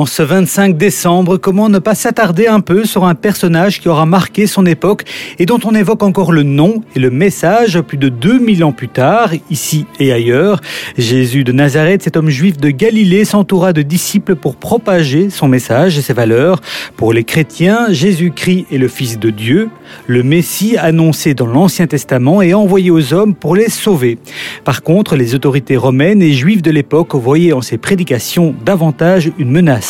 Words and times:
En 0.00 0.06
ce 0.06 0.22
25 0.22 0.78
décembre, 0.78 1.36
comment 1.36 1.68
ne 1.68 1.78
pas 1.78 1.94
s'attarder 1.94 2.46
un 2.46 2.60
peu 2.60 2.86
sur 2.86 3.04
un 3.04 3.14
personnage 3.14 3.82
qui 3.82 3.88
aura 3.90 4.06
marqué 4.06 4.46
son 4.46 4.64
époque 4.64 5.04
et 5.38 5.44
dont 5.44 5.60
on 5.62 5.74
évoque 5.74 6.02
encore 6.02 6.32
le 6.32 6.42
nom 6.42 6.82
et 6.96 6.98
le 6.98 7.10
message 7.10 7.78
plus 7.82 7.98
de 7.98 8.08
2000 8.08 8.64
ans 8.64 8.72
plus 8.72 8.88
tard, 8.88 9.32
ici 9.50 9.84
et 9.98 10.10
ailleurs. 10.10 10.62
Jésus 10.96 11.44
de 11.44 11.52
Nazareth, 11.52 12.02
cet 12.02 12.16
homme 12.16 12.30
juif 12.30 12.56
de 12.56 12.70
Galilée, 12.70 13.26
s'entoura 13.26 13.74
de 13.74 13.82
disciples 13.82 14.36
pour 14.36 14.56
propager 14.56 15.28
son 15.28 15.48
message 15.48 15.98
et 15.98 16.00
ses 16.00 16.14
valeurs. 16.14 16.62
Pour 16.96 17.12
les 17.12 17.24
chrétiens, 17.24 17.88
Jésus-Christ 17.90 18.68
est 18.72 18.78
le 18.78 18.88
Fils 18.88 19.18
de 19.18 19.28
Dieu, 19.28 19.68
le 20.06 20.22
Messie 20.22 20.78
annoncé 20.78 21.34
dans 21.34 21.46
l'Ancien 21.46 21.86
Testament 21.86 22.40
et 22.40 22.54
envoyé 22.54 22.90
aux 22.90 23.12
hommes 23.12 23.34
pour 23.34 23.54
les 23.54 23.68
sauver. 23.68 24.16
Par 24.64 24.82
contre, 24.82 25.14
les 25.14 25.34
autorités 25.34 25.76
romaines 25.76 26.22
et 26.22 26.32
juives 26.32 26.62
de 26.62 26.70
l'époque 26.70 27.14
voyaient 27.14 27.52
en 27.52 27.60
ses 27.60 27.76
prédications 27.76 28.54
davantage 28.64 29.30
une 29.38 29.50
menace. 29.50 29.89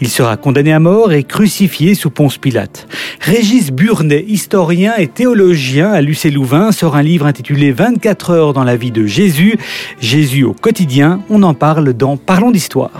Il 0.00 0.08
sera 0.08 0.36
condamné 0.36 0.72
à 0.72 0.80
mort 0.80 1.12
et 1.12 1.24
crucifié 1.24 1.94
sous 1.94 2.10
Ponce 2.10 2.38
Pilate. 2.38 2.86
Régis 3.20 3.70
Burnet, 3.70 4.24
historien 4.26 4.94
et 4.96 5.08
théologien 5.08 5.90
à 5.90 6.00
Lucé-Louvain, 6.00 6.72
sort 6.72 6.96
un 6.96 7.02
livre 7.02 7.26
intitulé 7.26 7.72
24 7.72 8.30
heures 8.30 8.52
dans 8.52 8.64
la 8.64 8.76
vie 8.76 8.90
de 8.90 9.06
Jésus. 9.06 9.58
Jésus 10.00 10.44
au 10.44 10.54
quotidien, 10.54 11.20
on 11.28 11.42
en 11.42 11.54
parle 11.54 11.92
dans 11.92 12.16
Parlons 12.16 12.50
d'histoire. 12.50 12.92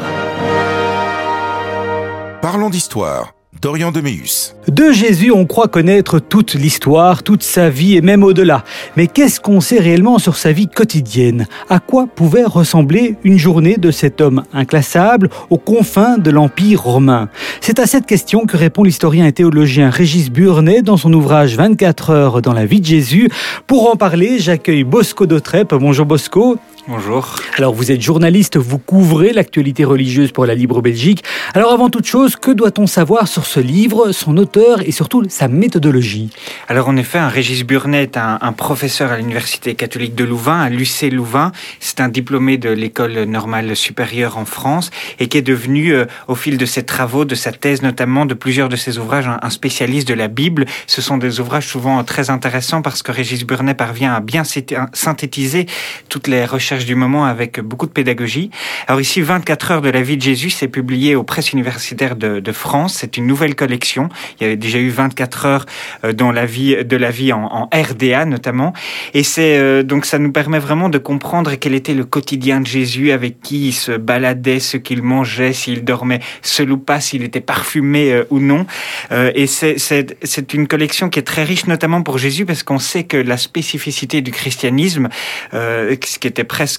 Parlons 2.42 2.70
d'histoire. 2.70 3.39
Dorian 3.60 3.92
Deméus. 3.92 4.54
De 4.68 4.90
Jésus, 4.90 5.32
on 5.32 5.44
croit 5.44 5.68
connaître 5.68 6.18
toute 6.18 6.54
l'histoire, 6.54 7.22
toute 7.22 7.42
sa 7.42 7.68
vie 7.68 7.94
et 7.94 8.00
même 8.00 8.24
au-delà. 8.24 8.64
Mais 8.96 9.06
qu'est-ce 9.06 9.38
qu'on 9.38 9.60
sait 9.60 9.78
réellement 9.78 10.18
sur 10.18 10.36
sa 10.36 10.52
vie 10.52 10.66
quotidienne? 10.66 11.46
À 11.68 11.78
quoi 11.78 12.06
pouvait 12.06 12.44
ressembler 12.44 13.16
une 13.22 13.38
journée 13.38 13.76
de 13.76 13.90
cet 13.90 14.22
homme 14.22 14.44
inclassable 14.54 15.28
aux 15.50 15.58
confins 15.58 16.16
de 16.16 16.30
l'Empire 16.30 16.82
romain? 16.82 17.28
C'est 17.60 17.80
à 17.80 17.86
cette 17.86 18.06
question 18.06 18.46
que 18.46 18.56
répond 18.56 18.82
l'historien 18.82 19.26
et 19.26 19.32
théologien 19.32 19.90
Régis 19.90 20.30
Burnet 20.30 20.80
dans 20.80 20.96
son 20.96 21.12
ouvrage 21.12 21.56
24 21.56 22.10
heures 22.10 22.42
dans 22.42 22.54
la 22.54 22.64
vie 22.64 22.80
de 22.80 22.86
Jésus. 22.86 23.28
Pour 23.66 23.90
en 23.90 23.96
parler, 23.96 24.38
j'accueille 24.38 24.84
Bosco 24.84 25.26
Dautrep. 25.26 25.74
Bonjour 25.74 26.06
Bosco. 26.06 26.56
Bonjour. 26.92 27.36
Alors 27.56 27.72
vous 27.72 27.92
êtes 27.92 28.00
journaliste, 28.00 28.56
vous 28.56 28.78
couvrez 28.78 29.32
l'actualité 29.32 29.84
religieuse 29.84 30.32
pour 30.32 30.44
la 30.44 30.56
Libre 30.56 30.82
Belgique. 30.82 31.22
Alors 31.54 31.72
avant 31.72 31.88
toute 31.88 32.04
chose, 32.04 32.34
que 32.34 32.50
doit-on 32.50 32.88
savoir 32.88 33.28
sur 33.28 33.46
ce 33.46 33.60
livre, 33.60 34.10
son 34.10 34.36
auteur 34.36 34.82
et 34.82 34.90
surtout 34.90 35.22
sa 35.28 35.46
méthodologie? 35.46 36.30
Alors 36.66 36.88
en 36.88 36.96
effet, 36.96 37.18
un 37.18 37.28
Régis 37.28 37.62
Burnet 37.62 38.02
est 38.02 38.16
un, 38.16 38.38
professeur 38.56 39.12
à 39.12 39.18
l'Université 39.18 39.76
catholique 39.76 40.16
de 40.16 40.24
Louvain, 40.24 40.58
à 40.58 40.68
l'UC 40.68 41.12
Louvain. 41.12 41.52
C'est 41.78 42.00
un 42.00 42.08
diplômé 42.08 42.58
de 42.58 42.70
l'école 42.70 43.22
normale 43.22 43.76
supérieure 43.76 44.36
en 44.36 44.44
France 44.44 44.90
et 45.20 45.28
qui 45.28 45.38
est 45.38 45.42
devenu, 45.42 45.92
euh, 45.92 46.06
au 46.26 46.34
fil 46.34 46.58
de 46.58 46.66
ses 46.66 46.82
travaux, 46.82 47.24
de 47.24 47.36
sa 47.36 47.52
thèse 47.52 47.82
notamment, 47.82 48.26
de 48.26 48.34
plusieurs 48.34 48.68
de 48.68 48.74
ses 48.74 48.98
ouvrages, 48.98 49.28
un, 49.28 49.50
spécialiste 49.50 50.08
de 50.08 50.14
la 50.14 50.26
Bible. 50.26 50.66
Ce 50.88 51.00
sont 51.00 51.18
des 51.18 51.38
ouvrages 51.38 51.68
souvent 51.68 52.02
très 52.02 52.30
intéressants 52.30 52.82
parce 52.82 53.04
que 53.04 53.12
Régis 53.12 53.46
Burnet 53.46 53.74
parvient 53.74 54.12
à 54.12 54.18
bien 54.18 54.42
synthétiser 54.92 55.66
toutes 56.08 56.26
les 56.26 56.44
recherches 56.44 56.79
du 56.84 56.94
moment 56.94 57.24
avec 57.24 57.60
beaucoup 57.60 57.86
de 57.86 57.92
pédagogie. 57.92 58.50
Alors 58.86 59.00
ici, 59.00 59.20
24 59.20 59.70
heures 59.70 59.82
de 59.82 59.90
la 59.90 60.02
vie 60.02 60.16
de 60.16 60.22
Jésus, 60.22 60.50
c'est 60.50 60.68
publié 60.68 61.14
aux 61.14 61.22
presses 61.22 61.52
universitaires 61.52 62.16
de, 62.16 62.52
France. 62.52 62.96
C'est 62.98 63.16
une 63.16 63.26
nouvelle 63.26 63.54
collection. 63.54 64.08
Il 64.38 64.42
y 64.42 64.46
avait 64.46 64.56
déjà 64.56 64.78
eu 64.78 64.88
24 64.88 65.46
heures 65.46 65.66
euh, 66.04 66.12
dans 66.12 66.32
la 66.32 66.46
vie 66.46 66.84
de 66.84 66.96
la 66.96 67.10
vie 67.10 67.32
en, 67.32 67.68
RDA 67.72 68.24
notamment. 68.24 68.72
Et 69.14 69.22
c'est 69.22 69.56
euh, 69.58 69.82
donc 69.82 70.04
ça 70.04 70.18
nous 70.18 70.32
permet 70.32 70.58
vraiment 70.58 70.88
de 70.88 70.98
comprendre 70.98 71.54
quel 71.54 71.74
était 71.74 71.94
le 71.94 72.04
quotidien 72.04 72.60
de 72.60 72.66
Jésus, 72.66 73.12
avec 73.12 73.40
qui 73.40 73.68
il 73.68 73.72
se 73.72 73.92
baladait, 73.92 74.58
ce 74.58 74.76
qu'il 74.76 75.02
mangeait, 75.02 75.52
s'il 75.52 75.84
dormait 75.84 76.20
seul 76.42 76.72
ou 76.72 76.78
pas, 76.78 77.00
s'il 77.00 77.22
était 77.22 77.40
parfumé 77.40 78.12
euh, 78.12 78.24
ou 78.30 78.40
non. 78.40 78.66
et 79.10 79.46
c'est 79.46 79.76
c'est 79.78 80.54
une 80.54 80.66
collection 80.66 81.08
qui 81.08 81.18
est 81.18 81.22
très 81.22 81.44
riche, 81.44 81.66
notamment 81.66 82.02
pour 82.02 82.18
Jésus, 82.18 82.44
parce 82.44 82.62
qu'on 82.62 82.78
sait 82.78 83.04
que 83.04 83.16
la 83.16 83.36
spécificité 83.36 84.20
du 84.22 84.30
christianisme, 84.30 85.08
ce 85.52 86.18
qui 86.18 86.26
était 86.26 86.44
presque, 86.44 86.69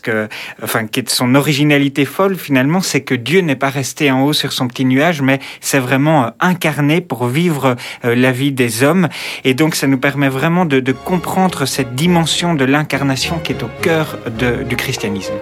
enfin, 0.63 0.87
qui 0.87 0.99
est 0.99 1.09
son 1.09 1.35
originalité 1.35 2.05
folle 2.05 2.37
finalement, 2.37 2.81
c'est 2.81 3.01
que 3.01 3.15
Dieu 3.15 3.41
n'est 3.41 3.55
pas 3.55 3.69
resté 3.69 4.11
en 4.11 4.23
haut 4.23 4.33
sur 4.33 4.51
son 4.53 4.67
petit 4.67 4.85
nuage, 4.85 5.21
mais 5.21 5.39
c'est 5.59 5.79
vraiment 5.79 6.25
euh, 6.25 6.29
incarné 6.39 7.01
pour 7.01 7.27
vivre 7.27 7.75
euh, 8.05 8.15
la 8.15 8.31
vie 8.31 8.51
des 8.51 8.83
hommes. 8.83 9.07
Et 9.43 9.53
donc, 9.53 9.75
ça 9.75 9.87
nous 9.87 9.97
permet 9.97 10.29
vraiment 10.29 10.65
de, 10.65 10.79
de 10.79 10.91
comprendre 10.91 11.65
cette 11.65 11.95
dimension 11.95 12.53
de 12.53 12.65
l'incarnation 12.65 13.39
qui 13.39 13.53
est 13.53 13.63
au 13.63 13.69
cœur 13.81 14.17
de, 14.39 14.63
du 14.63 14.75
christianisme. 14.75 15.33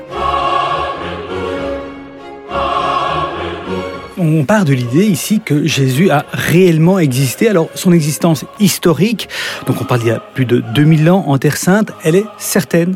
On 4.20 4.44
part 4.44 4.66
de 4.66 4.74
l'idée 4.74 5.06
ici 5.06 5.42
que 5.44 5.66
Jésus 5.66 6.10
a 6.10 6.26
réellement 6.32 7.00
existé. 7.00 7.48
Alors, 7.48 7.70
son 7.74 7.92
existence 7.94 8.46
historique, 8.60 9.30
donc 9.66 9.82
on 9.82 9.86
parle 9.86 10.02
d'il 10.02 10.10
y 10.10 10.12
a 10.12 10.20
plus 10.20 10.46
de 10.46 10.60
2000 10.60 11.10
ans 11.10 11.24
en 11.28 11.38
Terre 11.38 11.58
Sainte, 11.58 11.92
elle 12.04 12.16
est 12.16 12.26
certaine 12.38 12.96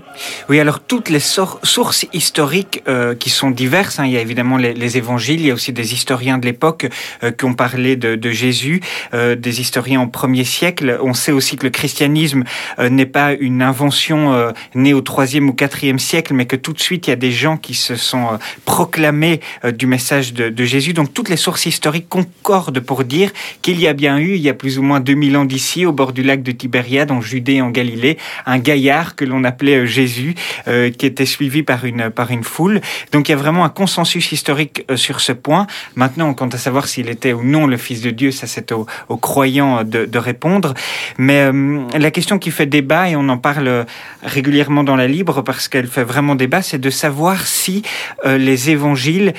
Oui, 0.50 0.59
alors 0.59 0.81
toutes 0.81 1.09
les 1.09 1.19
sources 1.19 2.06
historiques 2.13 2.83
euh, 2.88 3.16
qui 3.16 3.29
sont 3.29 3.51
diverses, 3.51 4.00
hein, 4.00 4.06
il 4.06 4.12
y 4.12 4.17
a 4.17 4.22
évidemment 4.22 4.57
les, 4.57 4.97
évangiles, 4.97 5.39
il 5.39 5.47
y 5.47 5.51
a 5.51 5.53
aussi 5.53 5.72
des 5.72 5.94
historiens 5.94 6.38
de 6.38 6.45
l'époque 6.45 6.88
euh, 7.23 7.31
qui 7.31 7.45
ont 7.45 7.53
parlé 7.53 7.95
de, 7.95 8.31
Jésus, 8.31 8.81
euh, 9.13 9.35
des 9.35 9.62
historiens 9.62 10.01
au 10.01 10.07
premier 10.07 10.44
siècle. 10.44 11.00
On 11.01 11.13
sait 11.13 11.31
aussi 11.31 11.56
que 11.56 11.63
le 11.63 11.69
christianisme 11.69 12.44
n'est 12.79 13.06
pas 13.06 13.33
une 13.33 13.62
invention 13.62 14.53
née 14.75 14.94
au 14.94 15.01
troisième 15.01 15.50
ou 15.50 15.53
quatrième 15.53 16.00
siècle, 16.00 16.33
mais 16.33 16.45
que 16.45 16.56
tout 16.56 16.73
de 16.73 16.79
suite, 16.79 17.07
il 17.07 17.12
y 17.12 17.13
a 17.13 17.17
des 17.17 17.31
gens 17.31 17.57
qui 17.57 17.73
se 17.73 17.95
sont 17.95 18.39
proclamés 18.66 19.39
du 19.73 19.88
message 19.88 20.33
de, 20.33 20.50
de 20.50 20.66
Jésus. 20.66 20.94
Donc 20.94 21.12
toutes 21.13 21.29
les 21.29 21.38
sources 21.38 21.66
historiques 21.66 22.09
concordent 22.09 22.79
pour 22.79 23.03
dire 23.03 23.31
qu'il 23.62 23.79
y 23.79 23.88
a 23.88 23.94
bien 23.94 24.18
eu, 24.18 24.35
il 24.35 24.41
y 24.41 24.50
a 24.50 24.53
plus 24.53 24.79
ou 24.79 24.81
moins 24.81 25.00
2000 25.00 25.38
ans 25.38 25.46
d'ici, 25.46 25.85
au 25.85 25.91
bord 25.91 26.12
du 26.13 26.24
lac 26.24 26.44
de 26.44 26.51
Tibériade, 26.51 27.12
en 27.12 27.22
Judée, 27.22 27.62
en 27.62 27.69
Galilée, 27.69 28.18
un 28.46 28.57
gaillard 28.57 29.16
que 29.16 29.25
l'on 29.25 29.44
appelait 29.44 29.78
euh, 29.78 29.85
Jésus, 29.85 30.35
euh, 30.68 30.90
qui 30.90 31.06
était 31.06 31.25
suivi 31.25 31.63
par 31.63 31.85
une, 31.85 32.09
par 32.09 32.31
une 32.31 32.44
foule. 32.44 32.81
Donc 33.12 33.29
il 33.29 33.31
y 33.31 33.35
a 33.35 33.38
vraiment 33.38 33.63
un 33.63 33.69
consensus 33.69 34.31
historique 34.31 34.85
euh, 34.90 34.97
sur 34.97 35.19
ce 35.19 35.31
point. 35.31 35.68
Maintenant, 35.96 36.34
quant 36.34 36.47
à 36.47 36.57
savoir 36.57 36.88
s'il 36.88 37.09
était 37.09 37.34
ou 37.34 37.44
non 37.44 37.68
le 37.68 37.78
Fils 37.78 38.01
de 38.01 38.09
Dieu, 38.09 38.31
ça 38.31 38.47
c'est 38.47 38.72
aux, 38.72 38.88
croyants 39.18 39.84
de, 39.84 40.06
de, 40.06 40.18
répondre. 40.18 40.74
Mais 41.18 41.51
la 41.97 42.12
question 42.12 42.40
qui 42.40 42.51
fait 42.51 42.66
débat, 42.66 43.09
et 43.09 43.16
on 43.16 43.30
en 43.30 43.38
parle 43.38 43.85
régulièrement 44.24 44.84
dans 44.84 44.95
la 44.95 45.07
Libre 45.07 45.41
parce 45.41 45.68
qu'elle 45.68 45.88
fait 45.88 46.03
vraiment 46.03 46.35
débat, 46.35 46.62
c'est 46.62 46.80
de 46.80 46.90
savoir 46.90 47.45
si 47.45 47.84
les 48.25 48.69
évangiles 48.69 49.34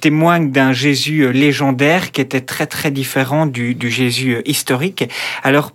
témoignent 0.00 0.50
d'un 0.50 0.72
Jésus 0.78 1.32
légendaire 1.32 2.12
qui 2.12 2.20
était 2.20 2.40
très 2.40 2.66
très 2.66 2.90
différent 2.90 3.46
du, 3.46 3.74
du 3.74 3.90
Jésus 3.90 4.40
historique. 4.46 5.08
Alors 5.42 5.72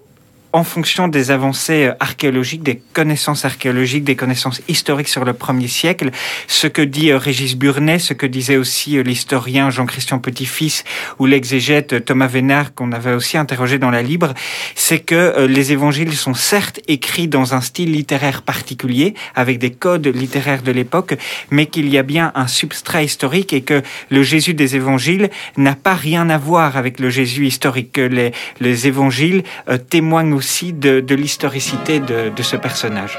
en 0.54 0.64
fonction 0.64 1.08
des 1.08 1.32
avancées 1.32 1.88
euh, 1.88 1.94
archéologiques, 2.00 2.62
des 2.62 2.80
connaissances 2.94 3.44
archéologiques, 3.44 4.04
des 4.04 4.16
connaissances 4.16 4.62
historiques 4.68 5.08
sur 5.08 5.26
le 5.26 5.34
premier 5.34 5.68
siècle, 5.68 6.12
ce 6.48 6.68
que 6.68 6.84
dit 6.84 7.10
euh, 7.10 7.18
Régis 7.18 7.58
Burnet, 7.58 7.98
ce 7.98 8.14
que 8.14 8.28
disait 8.28 8.58
aussi 8.58 8.98
euh, 8.98 9.04
l'historien 9.04 9.72
Jean-Christian 9.72 10.20
Petit-Fils 10.20 10.84
ou 11.18 11.26
l'exégète 11.26 12.06
Thomas 12.06 12.28
Vénard 12.28 12.76
qu'on 12.76 12.92
avait 12.92 13.14
aussi 13.14 13.36
interrogé 13.38 13.80
dans 13.80 13.90
la 13.90 14.04
Libre, 14.04 14.34
c'est 14.76 15.00
que 15.00 15.48
les 15.48 15.72
évangiles 15.72 16.14
sont 16.14 16.36
certes 16.36 16.80
écrits 16.88 17.28
dans 17.28 17.56
un 17.56 17.62
style 17.62 17.92
littéraire 17.92 18.44
particulier, 18.44 19.16
avec 19.34 19.58
des 19.58 19.72
codes 19.72 20.06
littéraires 20.06 20.62
de 20.62 20.72
l'époque, 20.72 21.16
mais 21.50 21.66
qu'il 21.66 21.90
y 21.90 21.98
a 21.98 22.04
bien 22.04 22.32
un 22.36 22.48
substrat 22.48 23.02
historique 23.02 23.54
et 23.54 23.62
que 23.62 23.82
le 24.12 24.22
Jésus 24.22 24.54
des 24.54 24.76
évangiles 24.76 25.30
n'a 25.58 25.76
pas 25.76 25.96
rien 25.96 26.30
à 26.30 26.38
voir 26.38 26.78
avec 26.78 27.00
le 27.00 27.10
Jésus 27.10 27.48
historique, 27.48 27.94
que 27.94 28.02
les, 28.02 28.34
les 28.60 28.88
évangiles 28.88 29.44
témoignent 29.90 30.34
de, 30.74 31.16
l'historicité 31.16 32.00
de 32.00 32.44
ce 32.44 32.56
personnage. 32.56 33.18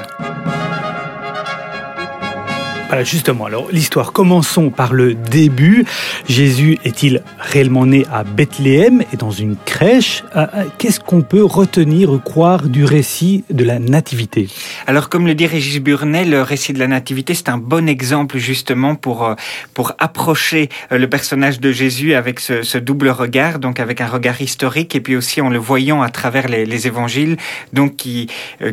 Voilà, 2.89 3.03
justement, 3.03 3.47
alors 3.47 3.69
l'histoire, 3.73 4.13
commençons 4.13 4.69
par 4.69 4.93
le 4.93 5.15
début. 5.15 5.87
Jésus 6.29 6.79
est-il 6.85 7.23
réellement 7.41 7.87
né 7.87 8.05
à 8.13 8.25
Bethléem 8.25 9.03
et 9.13 9.17
dans 9.17 9.31
une 9.31 9.57
crèche? 9.57 10.23
Euh, 10.37 10.47
euh, 10.55 10.65
Qu'est-ce 10.77 11.01
qu'on 11.01 11.23
peut 11.23 11.43
retenir 11.43 12.13
ou 12.13 12.19
croire 12.19 12.69
du 12.69 12.85
récit 12.85 13.45
de 13.49 13.65
la 13.65 13.79
Nativité? 13.79 14.49
Alors, 14.87 15.09
comme 15.09 15.27
le 15.27 15.35
dit 15.35 15.47
Régis 15.47 15.81
Burnet, 15.81 16.27
le 16.27 16.43
récit 16.43 16.75
de 16.75 16.79
la 16.79 16.87
Nativité, 16.87 17.33
c'est 17.33 17.49
un 17.49 17.57
bon 17.57 17.89
exemple 17.89 18.37
justement 18.37 18.97
pour, 18.97 19.25
euh, 19.25 19.35
pour 19.73 19.93
approcher 19.99 20.69
le 20.91 21.09
personnage 21.09 21.61
de 21.61 21.73
Jésus 21.73 22.15
avec 22.15 22.39
ce, 22.39 22.79
double 22.79 23.09
regard, 23.09 23.61
donc 23.61 23.81
avec 23.81 24.03
un 24.03 24.09
regard 24.09 24.43
historique 24.43 24.95
et 24.95 25.01
puis 25.01 25.17
aussi 25.17 25.41
en 25.41 25.49
le 25.49 25.59
voyant 25.59 26.03
à 26.03 26.11
travers 26.11 26.49
les, 26.49 26.67
les 26.67 26.87
évangiles, 26.87 27.39
donc 27.73 27.97
qui, 27.97 28.29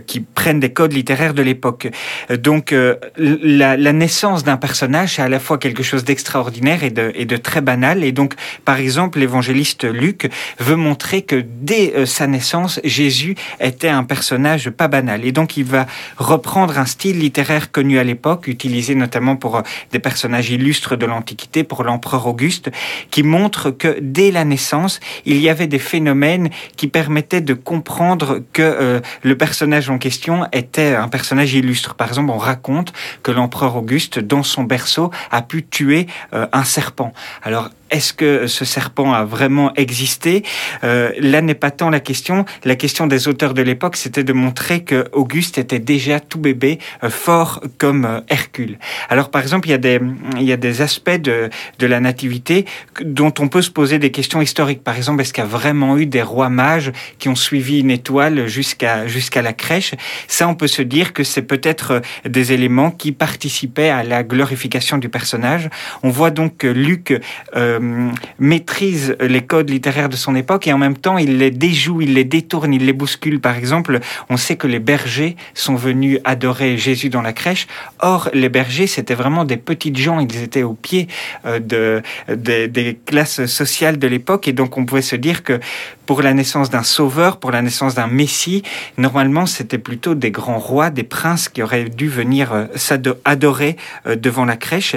qui 0.06 0.20
prennent 0.20 0.60
des 0.60 0.74
codes 0.74 0.94
littéraires 0.94 1.34
de 1.34 1.42
l'époque. 1.42 1.88
Donc, 2.30 2.76
la, 3.18 3.78
la 3.78 3.94
naissance 4.02 4.44
d'un 4.44 4.58
personnage, 4.58 5.16
c'est 5.16 5.22
à 5.22 5.30
la 5.30 5.40
fois 5.40 5.60
quelque 5.60 5.84
chose 5.84 6.04
d'extraordinaire 6.04 6.84
et 6.84 6.90
de, 6.90 7.38
très 7.38 7.62
banal. 7.62 8.04
Et 8.04 8.12
donc, 8.12 8.34
par 8.66 8.78
exemple, 8.80 9.20
l'évangéliste 9.20 9.84
Luc 9.84 10.28
veut 10.60 10.76
montrer 10.76 11.22
que 11.22 11.36
dès 11.70 11.94
euh, 11.94 12.08
sa 12.08 12.26
naissance, 12.26 12.80
Jésus 12.84 13.36
était 13.60 13.90
un 13.90 14.04
personnage 14.04 14.72
pas 14.72 14.88
banal. 14.88 15.24
Et 15.24 15.32
donc, 15.32 15.56
il 15.56 15.66
va 15.66 15.86
reprendre 16.18 16.80
un 16.80 16.88
style 16.88 17.20
littéraire 17.20 17.72
connu 17.72 18.00
à 18.00 18.04
l'époque, 18.04 18.48
utilisé 18.48 18.96
notamment 18.96 19.36
pour 19.36 19.58
euh, 19.58 19.62
des 19.92 20.00
personnages 20.00 20.50
illustres 20.50 20.98
de 20.98 21.06
l'Antiquité, 21.06 21.64
pour 21.64 21.84
l'empereur 21.84 22.26
Auguste, 22.26 22.72
qui 23.12 23.22
montre 23.22 23.70
que 23.70 24.00
dès 24.02 24.32
la 24.32 24.46
naissance, 24.46 25.00
il 25.26 25.38
y 25.38 25.48
avait 25.48 25.68
des 25.68 25.80
phénomènes 25.80 26.50
qui 26.76 26.88
permettaient 26.88 27.42
de 27.42 27.54
comprendre 27.54 28.42
que 28.52 28.64
euh, 28.64 29.00
le 29.22 29.38
personnage 29.38 29.92
en 29.92 30.00
question 30.00 30.48
était 30.54 30.96
un 30.96 31.08
personnage 31.08 31.54
illustre. 31.54 31.94
Par 31.94 32.08
exemple, 32.08 32.32
on 32.32 32.40
raconte 32.40 32.94
que 33.22 33.32
l'empereur 33.32 33.76
Auguste, 33.76 33.91
dans 34.20 34.44
son 34.44 34.64
berceau, 34.64 35.12
a 35.32 35.42
pu 35.42 35.66
tuer 35.66 36.08
un 36.32 36.64
serpent. 36.64 37.14
Alors, 37.44 37.70
est-ce 37.92 38.14
que 38.14 38.48
ce 38.48 38.66
serpent 38.66 39.14
a 39.14 39.26
vraiment 39.26 39.74
existé? 39.76 40.44
Euh, 40.84 41.12
Là 41.20 41.42
n'est 41.42 41.56
pas 41.56 41.72
tant 41.72 41.90
la 41.90 42.00
question. 42.00 42.46
La 42.64 42.76
question 42.76 43.06
des 43.06 43.28
auteurs 43.28 43.54
de 43.54 43.62
l'époque, 43.62 43.98
c'était 43.98 44.24
de 44.24 44.34
montrer 44.34 44.84
que 44.84 45.10
Auguste 45.12 45.58
était 45.58 45.80
déjà 45.80 46.20
tout 46.20 46.40
bébé, 46.40 46.80
euh, 47.04 47.10
fort 47.10 47.62
comme 47.78 48.06
euh, 48.06 48.22
Hercule. 48.30 48.80
Alors 49.10 49.30
par 49.30 49.42
exemple, 49.42 49.68
il 49.68 49.72
y 49.72 49.76
a 49.76 49.78
des, 49.78 50.00
il 50.38 50.44
y 50.44 50.54
a 50.54 50.58
des 50.58 50.82
aspects 50.82 51.10
de, 51.12 51.50
de 51.80 51.88
la 51.88 52.00
nativité 52.00 52.66
dont 53.04 53.34
on 53.40 53.48
peut 53.50 53.62
se 53.62 53.70
poser 53.72 54.00
des 54.00 54.12
questions 54.12 54.42
historiques. 54.42 54.84
Par 54.84 54.96
exemple, 54.96 55.22
est-ce 55.22 55.34
qu'il 55.34 55.44
y 55.44 55.48
a 55.48 55.50
vraiment 55.50 55.98
eu 55.98 56.06
des 56.06 56.22
rois 56.22 56.50
mages 56.50 56.92
qui 57.20 57.28
ont 57.28 57.36
suivi 57.36 57.82
une 57.82 57.92
étoile 57.92 58.48
jusqu'à 58.48 59.08
jusqu'à 59.08 59.42
la 59.42 59.54
crèche? 59.54 59.94
Ça, 60.28 60.48
on 60.48 60.56
peut 60.56 60.68
se 60.68 60.82
dire 60.82 61.12
que 61.14 61.24
c'est 61.24 61.42
peut-être 61.42 62.02
des 62.26 62.54
éléments 62.54 62.92
qui 62.92 63.12
participaient 63.12 63.90
à 63.90 64.04
la 64.04 64.24
glorification 64.24 64.98
du 64.98 65.10
personnage. 65.10 65.70
On 66.04 66.10
voit 66.10 66.32
donc 66.32 66.58
que 66.58 66.68
Luc 66.68 67.20
euh, 67.56 67.80
maîtrise 68.40 69.16
les 69.20 69.42
codes 69.42 69.70
littéraires 69.70 70.10
de 70.10 70.16
son 70.16 70.36
époque 70.36 70.68
et 70.68 70.74
en 70.74 70.78
même 70.78 70.98
temps 70.98 71.18
il 71.18 71.38
les 71.38 71.52
déjoue, 71.52 72.02
il 72.02 72.14
les 72.14 72.24
détourne, 72.24 72.74
il 72.74 72.86
les 72.86 72.94
bouscule. 72.94 73.40
Par 73.40 73.56
exemple, 73.56 74.00
on 74.30 74.38
sait 74.38 74.56
que 74.56 74.68
les 74.68 74.80
bergers 74.80 75.36
sont 75.54 75.76
venus 75.76 76.20
adorer 76.24 76.78
Jésus 76.78 77.10
dans 77.10 77.22
la 77.22 77.34
crèche. 77.34 77.68
Or, 78.00 78.30
les 78.34 78.50
bergers, 78.50 78.88
c'était 78.88 79.16
vraiment 79.16 79.46
des 79.46 79.58
petites 79.58 79.98
gens, 79.98 80.20
ils 80.20 80.44
étaient 80.44 80.64
au 80.64 80.74
pied 80.74 81.08
euh, 81.46 81.60
de, 81.60 82.02
des 82.28 83.00
classes 83.06 83.46
sociales 83.46 84.00
de 84.00 84.08
l'époque 84.08 84.48
et 84.48 84.54
donc 84.54 84.78
on 84.78 84.86
pouvait 84.86 85.02
se 85.02 85.16
dire 85.16 85.44
que 85.44 85.60
pour 86.06 86.22
la 86.22 86.34
naissance 86.34 86.70
d'un 86.70 86.84
sauveur, 86.84 87.38
pour 87.38 87.52
la 87.52 87.62
naissance 87.62 87.96
d'un 87.96 88.08
messie, 88.08 88.64
normalement 88.98 89.46
c'était 89.46 89.78
plutôt 89.78 90.16
des 90.16 90.32
grands 90.32 90.60
rois, 90.60 90.90
des 90.90 91.04
princes 91.04 91.48
qui 91.48 91.64
auraient 91.64 91.86
dû 91.86 92.10
venir 92.10 92.54
euh, 92.54 92.66
s'adorer 92.76 93.78
devant 94.06 94.46
la 94.46 94.58
crèche. 94.58 94.96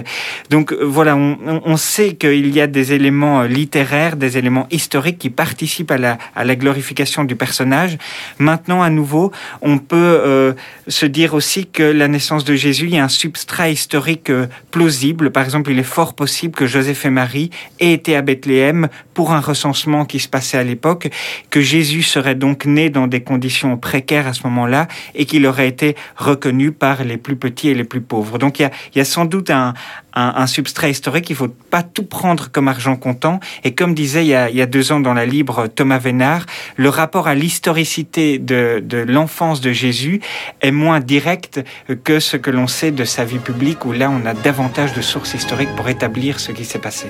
Donc 0.51 0.73
voilà, 0.73 1.17
on, 1.17 1.63
on 1.65 1.77
sait 1.77 2.15
qu'il 2.15 2.53
y 2.55 2.61
a 2.61 2.67
des 2.75 2.93
éléments 2.93 3.41
euh, 3.41 3.47
littéraires, 3.47 4.17
des 4.17 4.37
éléments 4.37 4.67
historiques 4.71 5.19
qui 5.19 5.31
participent 5.31 5.91
à 5.91 5.97
la, 5.97 6.19
à 6.37 6.45
la 6.45 6.57
glorification 6.57 7.25
du 7.25 7.37
personnage. 7.37 7.97
Maintenant, 8.39 8.83
à 8.83 8.91
nouveau, 8.91 9.33
on 9.63 9.79
peut 9.79 9.97
euh, 9.97 10.53
se 10.89 11.07
dire 11.07 11.33
aussi 11.33 11.67
que 11.67 11.83
la 11.83 12.09
naissance 12.09 12.45
de 12.45 12.55
Jésus, 12.55 12.87
il 12.89 12.95
y 12.97 12.99
a 12.99 13.05
un 13.05 13.09
substrat 13.09 13.71
historique 13.71 14.29
euh, 14.29 14.47
plausible. 14.71 15.31
Par 15.31 15.45
exemple, 15.45 15.71
il 15.71 15.79
est 15.79 15.91
fort 15.99 16.13
possible 16.15 16.55
que 16.55 16.67
Joseph 16.67 17.07
et 17.07 17.11
Marie 17.11 17.51
aient 17.81 17.95
été 17.95 18.17
à 18.17 18.23
Bethléem 18.23 18.89
pour 19.15 19.33
un 19.33 19.41
recensement 19.41 20.05
qui 20.05 20.19
se 20.19 20.29
passait 20.29 20.59
à 20.59 20.65
l'époque, 20.65 21.09
que 21.51 21.61
Jésus 21.61 22.03
serait 22.03 22.35
donc 22.35 22.67
né 22.67 22.91
dans 22.91 23.07
des 23.07 23.23
conditions 23.23 23.79
précaires 23.79 24.27
à 24.27 24.35
ce 24.35 24.43
moment-là 24.49 24.89
et 25.15 25.25
qu'il 25.25 25.47
aurait 25.47 25.69
été 25.69 25.97
reconnu 26.17 26.73
par 26.73 27.05
les 27.05 27.17
plus 27.17 27.37
petits 27.37 27.69
et 27.69 27.75
les 27.75 27.85
plus 27.85 28.01
pauvres. 28.01 28.39
Donc 28.39 28.59
il 28.59 28.69
y 28.97 29.01
a, 29.01 29.05
sans 29.05 29.25
doute 29.25 29.51
un, 29.51 29.73
un, 30.15 30.33
un 30.37 30.47
substrat 30.47 30.89
historique. 30.89 31.31
Il 31.31 31.37
faut 31.37 31.55
pas 31.71 31.83
tout 31.83 32.05
prendre 32.05 32.51
comme 32.51 32.64
argent 32.67 32.97
comptant. 32.97 33.41
Et 33.65 33.75
comme 33.75 33.95
disait 33.95 34.25
il 34.25 34.29
y 34.29 34.35
a, 34.35 34.67
deux 34.67 34.93
ans 34.93 35.01
dans 35.01 35.15
la 35.15 35.27
Libre 35.27 35.67
Thomas 35.67 35.99
Vénard, 35.99 36.47
le 36.77 36.89
rapport 36.89 37.29
à 37.29 37.35
l'historicité 37.35 38.39
de, 38.39 38.83
de 38.85 38.99
l'enfance 38.99 39.61
de 39.61 39.73
Jésus 39.73 40.21
est 40.61 40.71
moins 40.71 41.01
direct 41.01 41.63
que 42.05 42.21
ce 42.21 42.37
que 42.37 42.51
l'on 42.51 42.67
sait 42.67 42.91
de 42.91 43.05
sa 43.05 43.25
vie 43.25 43.39
publique, 43.39 43.85
où 43.85 43.93
là 43.93 44.11
on 44.11 44.27
a 44.27 44.35
davantage 44.35 44.95
de 44.95 45.03
sources 45.03 45.35
historiques 45.35 45.75
pour 45.77 45.89
établir 45.89 46.41
ce 46.41 46.53
qui 46.53 46.65
s'est 46.65 46.79
passé. 46.79 47.07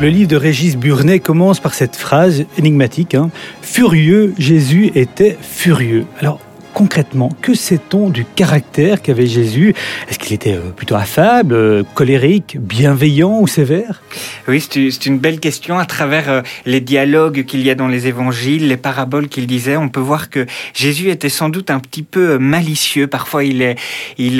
Le 0.00 0.08
livre 0.08 0.28
de 0.28 0.36
Régis 0.36 0.76
Burnet 0.76 1.20
commence 1.20 1.60
par 1.60 1.74
cette 1.74 1.94
phrase 1.94 2.44
énigmatique 2.58 3.14
hein. 3.14 3.30
Furieux, 3.60 4.34
Jésus 4.36 4.90
était 4.96 5.38
furieux. 5.40 6.06
Alors, 6.18 6.40
concrètement, 6.74 7.30
que 7.40 7.54
sait-on 7.54 8.08
du 8.08 8.24
caractère 8.24 9.02
qu'avait 9.02 9.26
Jésus? 9.26 9.74
Est-ce 10.08 10.18
qu'il 10.18 10.32
était 10.32 10.54
euh, 10.54 10.70
plutôt 10.74 10.94
affable, 10.94 11.54
euh, 11.54 11.82
colérique, 11.94 12.56
bienveillant 12.58 13.40
ou 13.40 13.46
sévère? 13.46 14.02
Oui, 14.48 14.60
c'est 14.60 15.06
une 15.06 15.18
belle 15.18 15.40
question. 15.40 15.78
À 15.78 15.84
travers 15.84 16.30
euh, 16.30 16.42
les 16.66 16.80
dialogues 16.80 17.44
qu'il 17.44 17.62
y 17.62 17.70
a 17.70 17.74
dans 17.74 17.88
les 17.88 18.06
évangiles, 18.06 18.68
les 18.68 18.76
paraboles 18.76 19.28
qu'il 19.28 19.46
disait, 19.46 19.76
on 19.76 19.88
peut 19.88 20.00
voir 20.00 20.30
que 20.30 20.46
Jésus 20.74 21.10
était 21.10 21.28
sans 21.28 21.48
doute 21.48 21.70
un 21.70 21.80
petit 21.80 22.02
peu 22.02 22.38
malicieux. 22.38 23.06
Parfois, 23.06 23.44
il, 23.44 23.62
est, 23.62 23.76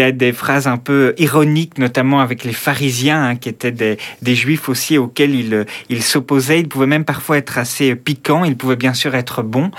a 0.00 0.12
des 0.12 0.32
phrases 0.32 0.67
un 0.67 0.78
peu 0.78 1.14
ironiques, 1.19 1.78
notamment 1.78 2.20
avec 2.20 2.44
les 2.44 2.52
pharisiens, 2.52 3.23
hein, 3.23 3.37
qui 3.37 3.49
étaient 3.49 3.73
des, 3.73 3.99
juifs 4.35 4.69
aussi 4.69 4.96
auxquels 4.96 5.35
il, 5.35 5.67
il 5.90 6.02
s'opposait. 6.02 6.61
Il 6.61 6.69
pouvait 6.69 6.87
même 6.87 7.05
parfois 7.05 7.37
être 7.38 7.58
assez 7.58 7.94
piquant. 7.94 8.44
Il 8.44 8.56
pouvait 8.56 8.76
bien 8.76 8.94
sûr 8.94 9.14
être 9.14 9.43
bon. 9.43 9.70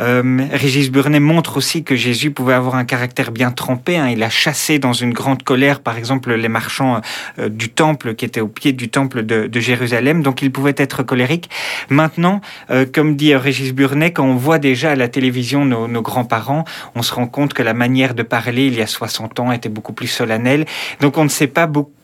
Euh, 0.00 0.46
Régis 0.52 0.90
Burnet 0.90 1.20
montre 1.20 1.56
aussi 1.56 1.82
que 1.82 1.95
Jésus 1.96 2.30
pouvait 2.30 2.54
avoir 2.54 2.74
un 2.74 2.84
caractère 2.84 3.32
bien 3.32 3.50
trempé. 3.50 3.96
Hein. 3.96 4.08
Il 4.08 4.22
a 4.22 4.30
chassé 4.30 4.78
dans 4.78 4.92
une 4.92 5.12
grande 5.12 5.42
colère, 5.42 5.80
par 5.80 5.96
exemple, 5.96 6.32
les 6.34 6.48
marchands 6.48 7.00
euh, 7.38 7.48
du 7.48 7.68
temple 7.68 8.14
qui 8.14 8.24
étaient 8.24 8.40
au 8.40 8.48
pied 8.48 8.72
du 8.72 8.88
temple 8.88 9.24
de, 9.24 9.50
Jérusalem. 9.60 10.22
Donc 10.22 10.42
il 10.42 10.52
pouvait 10.52 10.74
être 10.76 11.02
colérique. 11.02 11.48
Maintenant, 11.88 12.40
euh, 12.70 12.84
comme 12.90 13.16
dit 13.16 13.34
Régis 13.34 13.72
Burnet, 13.72 14.12
quand 14.12 14.24
on 14.24 14.36
voit 14.36 14.58
déjà 14.58 14.92
à 14.92 14.96
la 14.96 15.08
télévision 15.08 15.64
nos 15.64 16.02
grands-parents, 16.02 16.64
on 16.94 17.02
se 17.02 17.14
rend 17.14 17.26
compte 17.26 17.54
que 17.54 17.62
la 17.62 17.74
manière 17.74 18.14
de 18.14 18.22
parler 18.22 18.66
il 18.66 18.74
y 18.74 18.82
a 18.82 18.86
60 18.86 19.40
ans 19.40 19.52
était 19.52 19.68
beaucoup 19.68 19.92
plus 19.92 20.08
solennelle. 20.08 20.66
Donc 21.00 21.18
on 21.18 21.24
ne 21.24 21.28
sait 21.28 21.46
pas 21.46 21.66
beaucoup 21.66 21.95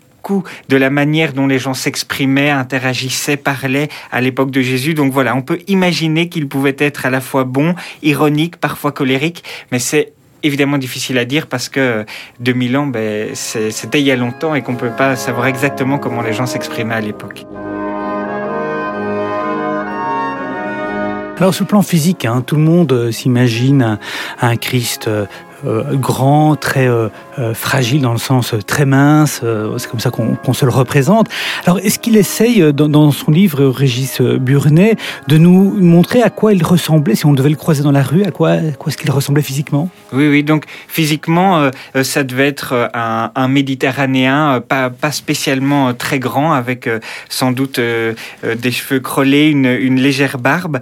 de 0.68 0.76
la 0.76 0.90
manière 0.90 1.32
dont 1.32 1.46
les 1.46 1.58
gens 1.58 1.74
s'exprimaient, 1.74 2.50
interagissaient, 2.50 3.36
parlaient 3.36 3.88
à 4.10 4.20
l'époque 4.20 4.50
de 4.50 4.62
Jésus. 4.62 4.94
Donc 4.94 5.12
voilà, 5.12 5.34
on 5.34 5.42
peut 5.42 5.58
imaginer 5.68 6.28
qu'il 6.28 6.48
pouvait 6.48 6.76
être 6.78 7.06
à 7.06 7.10
la 7.10 7.20
fois 7.20 7.44
bon, 7.44 7.74
ironique, 8.02 8.56
parfois 8.56 8.92
colérique, 8.92 9.44
mais 9.70 9.78
c'est 9.78 10.12
évidemment 10.42 10.78
difficile 10.78 11.18
à 11.18 11.24
dire 11.24 11.46
parce 11.46 11.68
que 11.68 12.04
2000 12.40 12.76
ans, 12.76 12.86
ben, 12.86 13.34
c'était 13.34 14.00
il 14.00 14.06
y 14.06 14.10
a 14.10 14.16
longtemps 14.16 14.54
et 14.54 14.62
qu'on 14.62 14.72
ne 14.72 14.78
peut 14.78 14.90
pas 14.90 15.16
savoir 15.16 15.46
exactement 15.46 15.98
comment 15.98 16.22
les 16.22 16.32
gens 16.32 16.46
s'exprimaient 16.46 16.94
à 16.94 17.00
l'époque. 17.00 17.44
Alors, 21.38 21.54
sur 21.54 21.64
le 21.64 21.68
plan 21.68 21.82
physique, 21.82 22.24
hein, 22.24 22.44
tout 22.46 22.54
le 22.54 22.62
monde 22.62 22.92
euh, 22.92 23.10
s'imagine 23.10 23.82
un, 23.82 23.98
un, 24.40 24.56
Christ 24.56 25.08
euh, 25.64 25.94
grand, 25.94 26.56
très 26.56 26.88
euh, 26.88 27.08
euh, 27.38 27.54
fragile 27.54 28.02
dans 28.02 28.12
le 28.12 28.18
sens 28.18 28.54
très 28.66 28.84
mince. 28.84 29.42
C'est 29.78 29.90
comme 29.90 30.00
ça 30.00 30.10
qu'on 30.10 30.34
qu 30.34 30.54
se 30.54 30.64
le 30.64 30.70
représente. 30.70 31.28
Alors, 31.64 31.78
est-ce 31.78 31.98
qu'il 31.98 32.16
essaye 32.16 32.72
dans, 32.72 33.10
son 33.10 33.30
livre 33.30 33.64
Régis 33.66 34.20
Burnet 34.20 34.96
de 35.28 35.38
nous 35.38 35.72
montrer 35.80 36.22
à 36.22 36.30
quoi 36.30 36.52
il 36.52 36.64
ressemblait 36.64 37.14
si 37.14 37.26
on 37.26 37.32
devait 37.32 37.50
le 37.50 37.56
croiser 37.56 37.82
dans 37.82 37.92
la 37.92 38.02
rue 38.02 38.24
À 38.24 38.30
quoi, 38.30 38.56
quoi 38.78 38.90
est-ce 38.90 38.98
qu'il 38.98 39.10
ressemblait 39.10 39.42
physiquement? 39.42 39.88
Oui, 40.12 40.28
oui. 40.28 40.42
Donc 40.42 40.64
physiquement, 40.88 41.70
ça 42.02 42.24
devait 42.24 42.48
être 42.48 42.90
un, 42.94 43.48
Méditerranéen, 43.48 44.60
pas, 44.66 44.90
spécialement 45.10 45.94
très 45.94 46.18
grand, 46.18 46.52
avec 46.52 46.88
sans 47.28 47.52
doute 47.52 47.78
des 47.78 48.70
cheveux 48.70 49.00
crôlés, 49.00 49.48
une, 49.48 50.00
légère 50.00 50.38
barbe. 50.38 50.80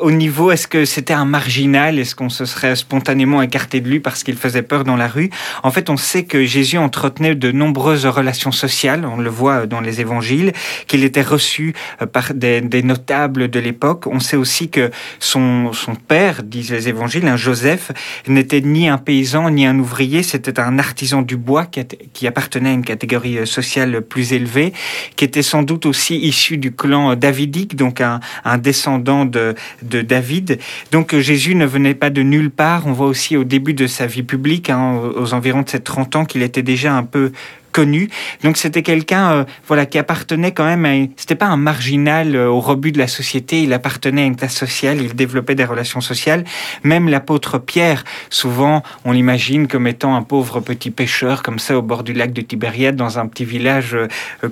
au 0.00 0.10
niveau, 0.10 0.50
est-ce 0.50 0.66
que 0.66 0.84
c'était 0.84 1.14
un 1.14 1.24
marginal? 1.24 1.98
Est-ce 1.98 2.14
qu'on 2.14 2.30
se 2.30 2.44
serait 2.44 2.76
spontanément 2.76 3.42
écarté 3.42 3.80
de 3.80 3.88
lui 3.88 4.00
qu'il 4.22 4.36
faisait 4.36 4.62
peur 4.62 4.84
dans 4.84 4.96
la 4.96 5.08
rue 5.08 5.30
En 5.62 5.70
fait, 5.70 5.90
on 5.90 5.96
sait 5.96 6.24
que 6.24 6.44
Jésus 6.44 6.78
entretenait 6.78 7.34
de 7.34 7.50
nombreuses 7.50 8.06
relations 8.06 8.52
sociales. 8.52 9.04
On 9.04 9.16
le 9.16 9.30
voit 9.30 9.66
dans 9.66 9.80
les 9.80 10.00
évangiles, 10.00 10.52
qu'il 10.86 11.04
était 11.04 11.22
reçu 11.22 11.74
par 12.12 12.34
des, 12.34 12.60
notables 12.82 13.48
de 13.48 13.58
l'époque. 13.58 14.06
On 14.06 14.20
sait 14.20 14.36
aussi 14.36 14.68
que 14.68 14.90
son, 15.18 15.70
père, 16.06 16.42
disent 16.42 16.70
les 16.70 16.88
évangiles, 16.88 17.26
un 17.26 17.36
Joseph, 17.36 17.92
n'était 18.28 18.60
ni 18.60 18.88
un 18.88 18.98
paysan 18.98 19.50
ni 19.50 19.66
un 19.66 19.78
ouvrier, 19.78 20.22
c'était 20.22 20.60
un 20.60 20.78
artisan 20.78 21.22
du 21.22 21.36
bois 21.36 21.66
qui, 21.66 22.26
appartenait 22.26 22.70
à 22.70 22.72
une 22.72 22.84
catégorie 22.84 23.46
sociale 23.46 24.02
plus 24.02 24.32
élevée, 24.32 24.72
qui 25.16 25.24
était 25.24 25.42
sans 25.42 25.62
doute 25.62 25.86
aussi 25.86 26.16
issu 26.18 26.58
du 26.58 26.72
clan 26.72 27.16
davidique, 27.16 27.76
donc 27.76 28.00
un, 28.00 28.20
un 28.44 28.58
descendant 28.58 29.24
de, 29.24 29.54
de 29.82 30.02
David. 30.02 30.58
Donc 30.90 31.16
Jésus 31.16 31.54
ne 31.54 31.66
venait 31.66 31.94
pas 31.94 32.10
de 32.10 32.22
nulle 32.22 32.50
part. 32.50 32.86
On 32.86 32.92
voit 32.92 33.06
aussi 33.06 33.36
au 33.36 33.44
début 33.44 33.74
de 33.74 33.86
sa 33.86 34.03
vie 34.06 34.22
publique, 34.22 34.70
hein, 34.70 35.00
aux 35.16 35.34
environs 35.34 35.62
de 35.62 35.68
ses 35.68 35.80
30 35.80 36.16
ans, 36.16 36.24
qu'il 36.24 36.42
était 36.42 36.62
déjà 36.62 36.94
un 36.94 37.04
peu 37.04 37.32
connu. 37.74 38.08
Donc 38.44 38.56
c'était 38.56 38.82
quelqu'un 38.82 39.44
voilà 39.66 39.84
qui 39.84 39.98
appartenait 39.98 40.52
quand 40.52 40.64
même 40.64 40.84
à 40.86 40.94
c'était 41.16 41.34
pas 41.34 41.46
un 41.46 41.56
marginal 41.56 42.36
au 42.36 42.60
rebut 42.60 42.92
de 42.92 42.98
la 42.98 43.08
société, 43.08 43.62
il 43.64 43.72
appartenait 43.72 44.22
à 44.22 44.24
une 44.26 44.36
classe 44.36 44.54
sociale, 44.54 45.02
il 45.02 45.14
développait 45.14 45.56
des 45.56 45.64
relations 45.64 46.00
sociales. 46.00 46.44
Même 46.84 47.08
l'apôtre 47.08 47.58
Pierre, 47.58 48.04
souvent 48.30 48.82
on 49.04 49.10
l'imagine 49.10 49.66
comme 49.66 49.88
étant 49.88 50.14
un 50.14 50.22
pauvre 50.22 50.60
petit 50.60 50.92
pêcheur 50.92 51.42
comme 51.42 51.58
ça 51.58 51.76
au 51.76 51.82
bord 51.82 52.04
du 52.04 52.12
lac 52.12 52.32
de 52.32 52.42
Tibériade 52.42 52.94
dans 52.94 53.18
un 53.18 53.26
petit 53.26 53.44
village 53.44 53.96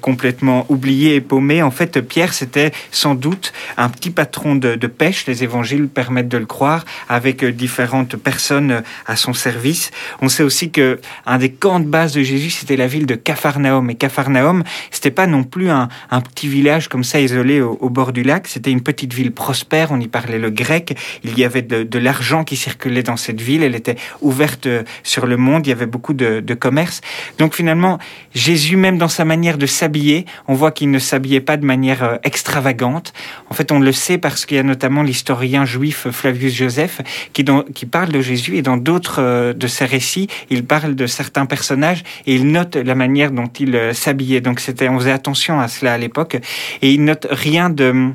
complètement 0.01 0.67
oublié 0.69 1.15
et 1.15 1.21
paumé. 1.21 1.63
En 1.63 1.71
fait, 1.71 2.01
Pierre 2.01 2.35
c'était 2.35 2.73
sans 2.91 3.15
doute 3.15 3.53
un 3.77 3.89
petit 3.89 4.11
patron 4.11 4.57
de, 4.57 4.75
de 4.75 4.87
pêche, 4.89 5.27
les 5.27 5.45
évangiles 5.45 5.87
permettent 5.87 6.29
de 6.29 6.39
le 6.39 6.47
croire, 6.47 6.85
avec 7.09 7.45
différentes 7.45 8.17
personnes 8.17 8.83
à 9.07 9.17
son 9.17 9.33
service. 9.33 9.91
On 10.21 10.29
sait 10.29 10.43
aussi 10.43 10.71
que 10.71 11.01
un 11.27 11.39
des 11.39 11.53
camps 11.53 11.81
de 11.81 11.87
base 11.87 12.13
de 12.13 12.23
Jésus, 12.23 12.51
c'était 12.51 12.77
la 12.77 12.87
ville 12.87 13.07
de 13.07 13.12
Capharnaüm. 13.15 13.91
Et 13.91 13.95
Capharnaüm, 13.95 14.63
c'était 14.91 15.11
pas 15.11 15.27
non 15.27 15.45
plus 15.45 15.71
un, 15.71 15.89
petit 16.35 16.49
village 16.49 16.89
comme 16.89 17.05
ça 17.05 17.21
isolé 17.21 17.61
au, 17.61 17.91
bord 17.91 18.13
du 18.13 18.23
lac. 18.23 18.47
C'était 18.47 18.71
une 18.71 18.83
petite 18.83 19.13
ville 19.13 19.33
prospère. 19.33 19.93
On 19.93 20.01
y 20.01 20.09
parlait 20.09 20.39
le 20.39 20.51
grec. 20.51 20.97
Il 21.25 21.39
y 21.39 21.45
avait 21.45 21.63
de, 21.63 21.99
l'argent 21.99 22.45
qui 22.45 22.57
circulait 22.57 23.03
dans 23.03 23.17
cette 23.17 23.41
ville. 23.41 23.63
Elle 23.63 23.75
était 23.75 23.97
ouverte 24.21 24.69
sur 25.03 25.27
le 25.27 25.37
monde. 25.37 25.67
Il 25.67 25.71
y 25.71 25.73
avait 25.73 25.87
beaucoup 25.87 26.15
de, 26.15 26.41
de 26.41 26.55
commerce. 26.55 27.01
Donc 27.39 27.55
finalement, 27.55 27.99
Jésus, 28.35 28.77
même 28.77 28.99
dans 28.99 29.09
sa 29.09 29.25
manière 29.25 29.59
de 29.59 29.67
s'habiller, 29.67 30.27
on 30.49 30.55
voit 30.55 30.73
qu'il 30.73 30.91
ne 30.91 30.99
s'habillait 30.99 31.41
pas 31.41 31.57
de 31.57 31.65
manière 31.65 32.03
euh, 32.03 32.17
extravagante. 32.25 33.13
En 33.51 33.55
fait, 33.55 33.73
on 33.73 33.79
le 33.79 33.93
sait 33.93 34.19
parce 34.19 34.47
qu'il 34.47 34.57
y 34.57 34.61
a 34.61 34.63
notamment 34.63 35.03
l'historien 35.03 35.65
juif 35.65 36.09
Flavius 36.11 36.55
Joseph 36.55 37.01
qui, 37.33 37.45
qui 37.75 37.87
parle 37.87 38.11
de 38.11 38.21
Jésus 38.21 38.57
et 38.57 38.63
dans 38.63 38.77
d'autres 38.77 39.21
euh, 39.21 39.53
de 39.53 39.67
ses 39.67 39.85
récits, 39.85 40.29
il 40.51 40.65
parle 40.65 40.95
de 40.95 41.07
certains 41.07 41.47
personnages 41.47 42.03
et 42.27 42.35
il 42.35 42.51
note 42.51 42.77
la 42.77 42.95
manière 42.95 43.02
dont 43.33 43.51
il 43.59 43.75
euh, 43.77 43.93
s'habillait. 43.93 44.41
Donc 44.41 44.61
c'était, 44.61 44.89
on 44.89 44.99
faisait 44.99 45.13
attention 45.13 45.61
à 45.61 45.69
cela 45.69 45.95
à 45.95 45.99
l'époque 45.99 46.37
et 46.83 46.93
il 46.93 47.05
note 47.05 47.27
rien 47.31 47.71
de 47.71 48.13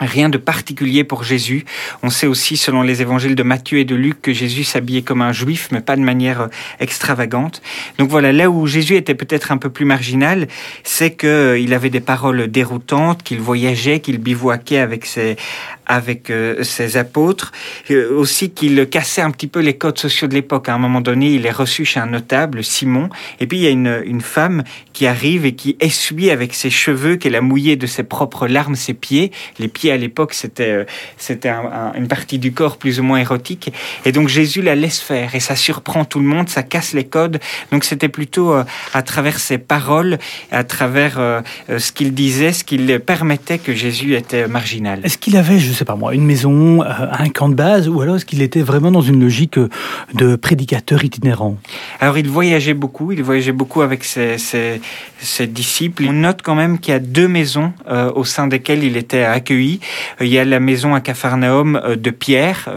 Rien 0.00 0.30
de 0.30 0.38
particulier 0.38 1.04
pour 1.04 1.24
Jésus. 1.24 1.66
On 2.02 2.08
sait 2.08 2.26
aussi, 2.26 2.56
selon 2.56 2.80
les 2.80 3.02
évangiles 3.02 3.34
de 3.34 3.42
Matthieu 3.42 3.78
et 3.78 3.84
de 3.84 3.94
Luc, 3.94 4.22
que 4.22 4.32
Jésus 4.32 4.64
s'habillait 4.64 5.02
comme 5.02 5.20
un 5.20 5.32
juif, 5.32 5.68
mais 5.72 5.80
pas 5.82 5.94
de 5.94 6.00
manière 6.00 6.42
euh, 6.42 6.48
extravagante. 6.78 7.60
Donc 7.98 8.08
voilà, 8.08 8.32
là 8.32 8.50
où 8.50 8.66
Jésus 8.66 8.96
était 8.96 9.14
peut-être 9.14 9.52
un 9.52 9.58
peu 9.58 9.68
plus 9.68 9.84
marginal, 9.84 10.48
c'est 10.84 11.14
qu'il 11.16 11.74
avait 11.74 11.90
des 11.90 12.00
paroles 12.00 12.48
déroutantes, 12.48 13.22
qu'il 13.22 13.40
voyageait, 13.40 14.00
qu'il 14.00 14.18
bivouaquait 14.18 14.78
avec 14.78 15.04
ses, 15.04 15.36
avec 15.84 16.30
euh, 16.30 16.62
ses 16.62 16.96
apôtres, 16.96 17.52
euh, 17.90 18.16
aussi 18.16 18.50
qu'il 18.50 18.88
cassait 18.88 19.20
un 19.22 19.30
petit 19.30 19.48
peu 19.48 19.60
les 19.60 19.76
codes 19.76 19.98
sociaux 19.98 20.28
de 20.28 20.34
l'époque. 20.34 20.68
À 20.70 20.74
un 20.74 20.78
moment 20.78 21.02
donné, 21.02 21.34
il 21.34 21.44
est 21.44 21.50
reçu 21.50 21.84
chez 21.84 22.00
un 22.00 22.06
notable, 22.06 22.64
Simon, 22.64 23.10
et 23.38 23.46
puis 23.46 23.58
il 23.58 23.62
y 23.64 23.66
a 23.66 23.70
une, 23.70 24.02
une 24.06 24.22
femme 24.22 24.62
qui 24.94 25.06
arrive 25.06 25.44
et 25.44 25.54
qui 25.54 25.76
essuie 25.80 26.30
avec 26.30 26.54
ses 26.54 26.70
cheveux 26.70 27.16
qu'elle 27.16 27.34
a 27.34 27.40
mouillé 27.42 27.76
de 27.76 27.86
ses 27.86 28.02
propres 28.02 28.46
larmes 28.46 28.76
ses 28.76 28.94
pieds. 28.94 29.30
Les 29.58 29.68
pieds 29.68 29.89
à 29.90 29.96
l'époque, 29.96 30.34
c'était 30.34 30.70
euh, 30.70 30.84
c'était 31.16 31.50
une 31.94 32.08
partie 32.08 32.38
du 32.38 32.52
corps 32.52 32.76
plus 32.76 33.00
ou 33.00 33.02
moins 33.02 33.18
érotique, 33.18 33.72
et 34.04 34.12
donc 34.12 34.28
Jésus 34.28 34.62
la 34.62 34.74
laisse 34.74 35.00
faire, 35.00 35.34
et 35.34 35.40
ça 35.40 35.56
surprend 35.56 36.04
tout 36.04 36.18
le 36.18 36.26
monde, 36.26 36.48
ça 36.48 36.62
casse 36.62 36.92
les 36.92 37.04
codes. 37.04 37.40
Donc 37.72 37.84
c'était 37.84 38.08
plutôt 38.08 38.52
à 38.94 39.02
travers 39.02 39.38
ses 39.38 39.58
paroles, 39.58 40.18
à 40.50 40.64
travers 40.64 41.42
ce 41.68 41.92
qu'il 41.92 42.14
disait, 42.14 42.52
ce 42.52 42.64
qu'il 42.64 43.00
permettait 43.00 43.58
que 43.58 43.74
Jésus 43.74 44.14
était 44.14 44.48
marginal. 44.48 45.00
Est-ce 45.04 45.18
qu'il 45.18 45.36
avait, 45.36 45.58
je 45.58 45.72
sais 45.72 45.84
pas 45.84 45.96
moi, 45.96 46.14
une 46.14 46.24
maison, 46.24 46.82
euh, 46.82 46.86
un 47.10 47.28
camp 47.28 47.48
de 47.48 47.54
base, 47.54 47.88
ou 47.88 48.00
alors 48.00 48.16
est-ce 48.16 48.24
qu'il 48.24 48.42
était 48.42 48.62
vraiment 48.62 48.90
dans 48.90 49.00
une 49.00 49.20
logique 49.20 49.58
euh, 49.58 49.68
de 50.14 50.36
prédicateur 50.36 51.04
itinérant? 51.04 51.56
Alors 52.00 52.18
il 52.18 52.28
voyageait 52.28 52.74
beaucoup, 52.74 53.12
il 53.12 53.22
voyageait 53.22 53.52
beaucoup 53.52 53.82
avec 53.82 54.04
ses, 54.04 54.36
ses, 54.38 55.46
disciples. 55.46 56.06
On 56.08 56.12
note 56.12 56.40
quand 56.42 56.54
même 56.54 56.78
qu'il 56.78 56.92
y 56.92 56.96
a 56.96 57.00
deux 57.00 57.28
maisons 57.28 57.72
euh, 57.88 58.10
au 58.14 58.24
sein 58.24 58.46
desquelles 58.46 58.84
il 58.84 58.96
était 58.96 59.22
accueilli. 59.22 59.79
Il 60.20 60.28
y 60.28 60.38
a 60.38 60.44
la 60.44 60.60
maison 60.60 60.94
à 60.94 61.00
Capharnaüm 61.00 61.80
de 61.96 62.10
Pierre, 62.10 62.68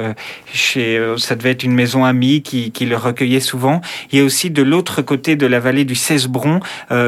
chez, 0.53 0.99
ça 1.17 1.35
devait 1.35 1.51
être 1.51 1.63
une 1.63 1.73
maison 1.73 2.05
amie 2.05 2.41
qui, 2.41 2.85
le 2.85 2.97
recueillait 2.97 3.39
souvent. 3.39 3.81
Il 4.11 4.19
y 4.19 4.21
a 4.21 4.25
aussi 4.25 4.49
de 4.49 4.61
l'autre 4.61 5.01
côté 5.01 5.35
de 5.35 5.47
la 5.47 5.59
vallée 5.59 5.85
du 5.85 5.95
Cesbron, 5.95 6.59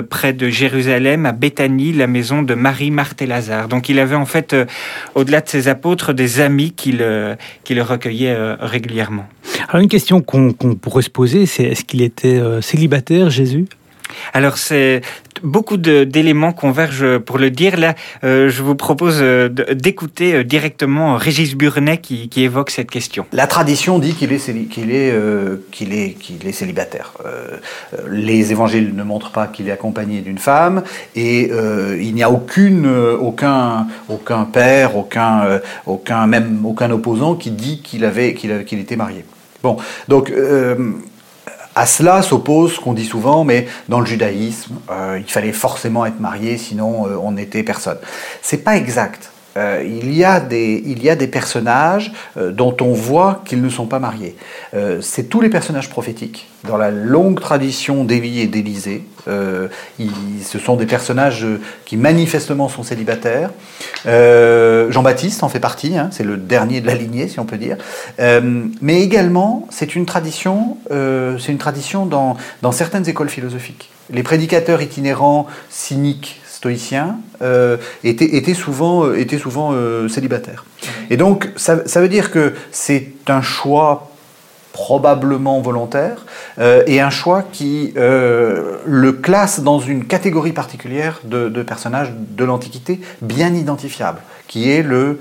près 0.09 0.33
de 0.33 0.49
Jérusalem, 0.49 1.25
à 1.25 1.31
Béthanie, 1.31 1.93
la 1.93 2.07
maison 2.07 2.41
de 2.41 2.53
Marie, 2.53 2.91
Marthe 2.91 3.21
et 3.21 3.27
Lazare. 3.27 3.67
Donc 3.67 3.89
il 3.89 3.99
avait 3.99 4.15
en 4.15 4.25
fait, 4.25 4.55
au-delà 5.15 5.41
de 5.41 5.49
ses 5.49 5.67
apôtres, 5.67 6.13
des 6.13 6.39
amis 6.39 6.71
qui 6.71 6.91
le, 6.91 7.37
recueillaient 7.81 8.35
euh, 8.35 8.55
régulièrement. 8.59 9.27
Alors 9.69 9.81
une 9.81 9.89
question 9.89 10.21
qu'on 10.21 10.53
pourrait 10.53 11.03
se 11.03 11.09
poser, 11.09 11.45
c'est 11.45 11.63
est-ce 11.63 11.83
qu'il 11.83 12.01
était 12.01 12.37
euh, 12.37 12.61
célibataire, 12.61 13.29
Jésus? 13.29 13.65
Alors 14.33 14.57
c'est 14.57 15.01
beaucoup 15.43 15.77
d'éléments 15.77 16.53
convergent 16.53 17.19
pour 17.19 17.37
le 17.37 17.49
dire. 17.49 17.77
Là, 17.77 17.95
euh, 18.23 18.49
je 18.49 18.61
vous 18.61 18.75
propose 18.75 19.21
d'écouter 19.21 20.43
directement 20.43 21.17
Régis 21.17 21.55
Burnet 21.55 21.97
qui, 21.97 22.29
évoque 22.37 22.69
cette 22.69 22.91
question. 22.91 23.25
La 23.31 23.47
tradition 23.47 23.97
dit 23.99 24.13
qu'il 24.13 24.31
est, 24.31 24.49
est, 24.49 25.11
est, 25.81 26.47
est 26.47 26.51
célibataire. 26.51 27.13
les 28.09 28.51
évangiles 28.51 28.93
ne 28.95 29.03
montrent 29.03 29.31
pas 29.31 29.47
qu'il 29.47 29.69
est 29.69 29.71
accompagné 29.71 30.21
d'une 30.21 30.37
femme 30.37 30.83
et 31.15 31.49
il 31.99 32.13
n'y 32.13 32.23
a 32.23 32.29
aucune, 32.29 32.87
aucun, 32.87 33.87
aucun 34.09 34.45
père, 34.45 34.95
aucun, 34.97 35.59
aucun, 35.85 36.27
même 36.27 36.65
aucun 36.65 36.91
opposant 36.91 37.35
qui 37.35 37.51
dit 37.51 37.81
qu'il 37.81 38.05
avait, 38.05 38.33
qu'il 38.33 38.79
était 38.79 38.95
marié. 38.95 39.23
Bon, 39.63 39.77
donc 40.07 40.31
à 41.75 41.85
cela 41.85 42.21
s'oppose 42.21 42.75
ce 42.75 42.79
qu'on 42.79 42.93
dit 42.93 43.05
souvent, 43.05 43.43
mais 43.43 43.67
dans 43.89 43.99
le 43.99 44.05
judaïsme, 44.05 44.75
euh, 44.89 45.19
il 45.19 45.29
fallait 45.29 45.51
forcément 45.51 46.05
être 46.05 46.19
marié, 46.19 46.57
sinon 46.57 47.07
euh, 47.07 47.17
on 47.21 47.33
n'était 47.33 47.63
personne. 47.63 47.97
C'est 48.41 48.63
pas 48.63 48.77
exact. 48.77 49.31
Euh, 49.57 49.81
il, 49.85 50.13
y 50.13 50.25
a 50.25 50.41
des, 50.41 50.83
il 50.85 51.01
y 51.01 51.09
a 51.09 51.15
des 51.15 51.27
personnages 51.27 52.11
euh, 52.35 52.51
dont 52.51 52.75
on 52.81 52.91
voit 52.91 53.41
qu'ils 53.45 53.61
ne 53.61 53.69
sont 53.69 53.85
pas 53.85 53.99
mariés. 53.99 54.35
Euh, 54.73 54.99
c'est 55.01 55.29
tous 55.29 55.39
les 55.39 55.49
personnages 55.49 55.89
prophétiques. 55.89 56.49
Dans 56.67 56.75
la 56.75 56.91
longue 56.91 57.39
tradition 57.39 58.03
d'Élie 58.03 58.41
et 58.41 58.47
d'Élisée, 58.47 59.03
ce 59.27 60.59
sont 60.59 60.75
des 60.75 60.85
personnages 60.85 61.45
qui 61.85 61.95
manifestement 61.95 62.69
sont 62.69 62.83
célibataires. 62.83 63.51
Jean-Baptiste 64.05 65.43
en 65.43 65.49
fait 65.49 65.59
partie, 65.59 65.95
hein, 65.97 66.09
c'est 66.11 66.23
le 66.23 66.37
dernier 66.37 66.81
de 66.81 66.87
la 66.87 66.95
lignée, 66.95 67.27
si 67.27 67.39
on 67.39 67.45
peut 67.45 67.57
dire. 67.57 67.77
mais 68.81 69.01
également, 69.01 69.67
c'est 69.69 69.95
une 69.95 70.07
tradition, 70.07 70.77
c'est 70.89 71.51
une 71.51 71.59
tradition 71.59 72.07
dans, 72.07 72.35
dans 72.63 72.71
certaines 72.71 73.07
écoles 73.07 73.29
philosophiques. 73.29 73.91
Les 74.11 74.23
prédicateurs 74.23 74.81
itinérants, 74.81 75.45
cyniques, 75.69 76.41
stoïciens 76.65 77.19
euh, 77.43 77.77
étaient, 78.03 78.53
souvent, 78.55 79.05
euh, 79.05 79.19
étaient 79.19 79.37
souvent 79.37 79.71
euh, 79.73 80.07
célibataires. 80.07 80.65
Et 81.11 81.17
donc, 81.17 81.49
ça, 81.55 81.75
veut 81.75 82.09
dire 82.09 82.31
que 82.31 82.53
c'est 82.71 83.11
un 83.27 83.41
choix 83.41 84.11
probablement 84.73 85.61
volontaire, 85.61 86.25
et 86.85 86.99
un 86.99 87.09
choix 87.09 87.43
qui 87.43 87.93
le 87.95 89.11
classe 89.13 89.61
dans 89.61 89.79
une 89.79 90.03
catégorie 90.03 90.51
particulière 90.51 91.21
de, 91.23 91.63
personnages 91.63 92.11
de 92.11 92.43
l'Antiquité 92.43 92.99
bien 93.21 93.53
identifiable, 93.53 94.19
qui 94.49 94.69
est 94.69 94.83
le 94.83 95.17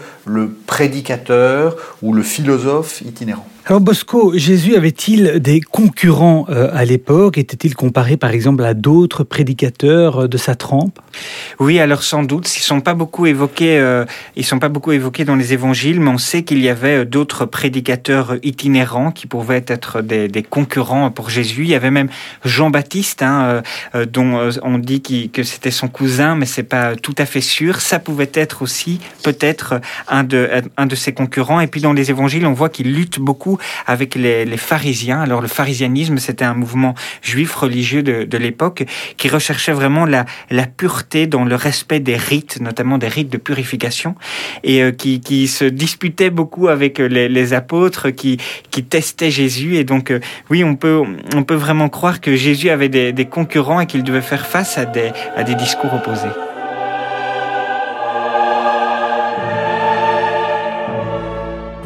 prédicateur 0.66 1.76
ou 2.02 2.12
le 2.12 2.24
philosophe 2.24 3.02
itinérant. 3.02 3.46
Alors 3.66 3.80
Bosco, 3.80 4.32
Jésus 4.36 4.76
avait-il 4.76 5.40
des 5.40 5.62
concurrents 5.62 6.44
euh, 6.50 6.68
à 6.74 6.84
l'époque? 6.84 7.38
Était-il 7.38 7.74
comparé 7.74 8.18
par 8.18 8.28
exemple 8.28 8.62
à 8.62 8.74
d'autres 8.74 9.24
prédicateurs 9.24 10.24
euh, 10.24 10.28
de 10.28 10.36
sa 10.36 10.54
trempe? 10.54 11.00
Oui, 11.58 11.80
alors 11.80 12.02
sans 12.02 12.24
doute. 12.24 12.54
Ils 12.58 12.60
sont 12.60 12.82
pas 12.82 12.92
beaucoup 12.92 13.24
évoqués. 13.24 13.78
Euh, 13.78 14.04
ils 14.36 14.44
sont 14.44 14.58
pas 14.58 14.68
beaucoup 14.68 14.92
évoqués 14.92 15.24
dans 15.24 15.34
les 15.34 15.54
évangiles, 15.54 15.98
mais 15.98 16.10
on 16.10 16.18
sait 16.18 16.42
qu'il 16.42 16.60
y 16.60 16.68
avait 16.68 17.06
d'autres 17.06 17.46
prédicateurs 17.46 18.36
itinérants 18.42 19.12
qui 19.12 19.26
pouvaient 19.26 19.64
être 19.66 20.02
des, 20.02 20.42
concurrents 20.42 21.10
pour 21.10 21.30
Jésus. 21.30 21.62
Il 21.62 21.70
y 21.70 21.74
avait 21.74 21.90
même 21.90 22.10
Jean-Baptiste, 22.44 23.22
hein, 23.22 23.62
dont 24.12 24.50
on 24.62 24.76
dit 24.76 25.00
que 25.32 25.42
c'était 25.42 25.70
son 25.70 25.88
cousin, 25.88 26.34
mais 26.34 26.44
c'est 26.44 26.64
pas 26.64 26.96
tout 26.96 27.14
à 27.16 27.24
fait 27.24 27.40
sûr. 27.40 27.80
Ça 27.80 27.98
pouvait 27.98 28.30
être 28.34 28.60
aussi 28.60 29.00
peut-être 29.22 29.80
un 30.06 30.24
de 30.24 30.94
ses 30.94 31.14
concurrents. 31.14 31.60
Et 31.60 31.66
puis 31.66 31.80
dans 31.80 31.94
les 31.94 32.10
évangiles, 32.10 32.44
on 32.44 32.52
voit 32.52 32.68
qu'il 32.68 32.92
lutte 32.92 33.20
beaucoup 33.20 33.53
avec 33.86 34.14
les, 34.14 34.44
pharisiens. 34.56 35.20
Alors 35.20 35.40
le 35.40 35.48
pharisianisme, 35.48 36.18
c'était 36.18 36.44
un 36.44 36.54
mouvement 36.54 36.94
juif 37.22 37.54
religieux 37.54 38.02
de, 38.02 38.38
l'époque 38.38 38.84
qui 39.16 39.28
recherchait 39.28 39.72
vraiment 39.72 40.06
la, 40.06 40.24
pureté 40.76 41.26
dans 41.26 41.44
le 41.44 41.54
respect 41.54 42.00
des 42.00 42.16
rites, 42.16 42.60
notamment 42.60 42.98
des 42.98 43.08
rites 43.08 43.30
de 43.30 43.38
purification, 43.38 44.14
et 44.62 44.82
euh, 44.82 44.90
qui, 44.92 45.48
se 45.48 45.64
disputait 45.64 46.30
beaucoup 46.30 46.68
avec 46.68 46.98
les, 46.98 47.52
apôtres, 47.52 48.10
qui, 48.10 48.38
qui 48.70 48.84
testaient 48.84 49.30
Jésus. 49.30 49.76
Et 49.76 49.84
donc, 49.84 50.10
euh, 50.10 50.20
oui, 50.50 50.64
on 50.64 50.74
peut, 50.74 51.02
on 51.34 51.42
peut 51.42 51.54
vraiment 51.54 51.88
croire 51.88 52.20
que 52.20 52.34
Jésus 52.34 52.70
avait 52.70 52.88
des, 52.88 53.12
des 53.12 53.26
concurrents 53.26 53.80
et 53.80 53.86
qu'il 53.86 54.02
devait 54.02 54.22
faire 54.22 54.46
face 54.46 54.78
à 54.78 54.84
des, 54.84 55.12
à 55.36 55.42
des 55.44 55.54
discours 55.54 55.92
opposés. 55.94 56.53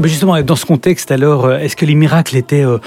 Mais 0.00 0.09
justement, 0.09 0.40
dans 0.43 0.55
ce 0.55 0.64
contexte, 0.64 1.11
alors, 1.11 1.47
euh, 1.47 1.59
est-ce 1.59 1.75
que 1.75 1.85
les 1.85 1.97
miracles 1.97 2.37
étaient, 2.37 2.64
euh, 2.64 2.78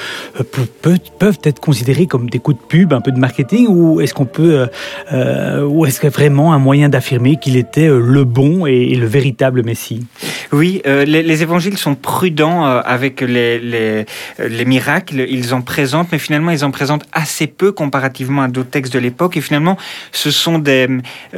peuvent, 0.81 0.99
peuvent 1.19 1.39
être 1.43 1.59
considérés 1.59 2.07
comme 2.07 2.29
des 2.29 2.39
coups 2.39 2.57
de 2.57 2.63
pub, 2.63 2.93
un 2.93 3.01
peu 3.01 3.11
de 3.11 3.19
marketing, 3.19 3.67
ou 3.67 3.99
est-ce 3.99 4.13
qu'on 4.13 4.25
peut, 4.25 4.67
euh, 5.11 5.65
ou 5.65 5.85
est-ce 5.85 5.99
que 5.99 6.07
vraiment 6.07 6.53
un 6.53 6.59
moyen 6.59 6.87
d'affirmer 6.87 7.37
qu'il 7.37 7.57
était 7.57 7.87
le 7.87 8.23
bon 8.23 8.65
et, 8.65 8.95
le 8.95 9.07
véritable 9.07 9.63
Messie? 9.63 10.05
Oui, 10.53 10.81
les, 10.85 11.05
les, 11.05 11.43
évangiles 11.43 11.77
sont 11.77 11.95
prudents 11.95 12.65
avec 12.65 13.21
les, 13.21 13.57
les, 13.59 14.05
les, 14.37 14.65
miracles. 14.65 15.25
Ils 15.29 15.53
en 15.53 15.61
présentent, 15.61 16.09
mais 16.11 16.19
finalement, 16.19 16.51
ils 16.51 16.65
en 16.65 16.71
présentent 16.71 17.05
assez 17.13 17.47
peu 17.47 17.71
comparativement 17.71 18.43
à 18.43 18.47
d'autres 18.47 18.69
textes 18.69 18.93
de 18.93 18.99
l'époque. 18.99 19.37
Et 19.37 19.41
finalement, 19.41 19.77
ce 20.11 20.29
sont 20.29 20.59
des, 20.59 20.87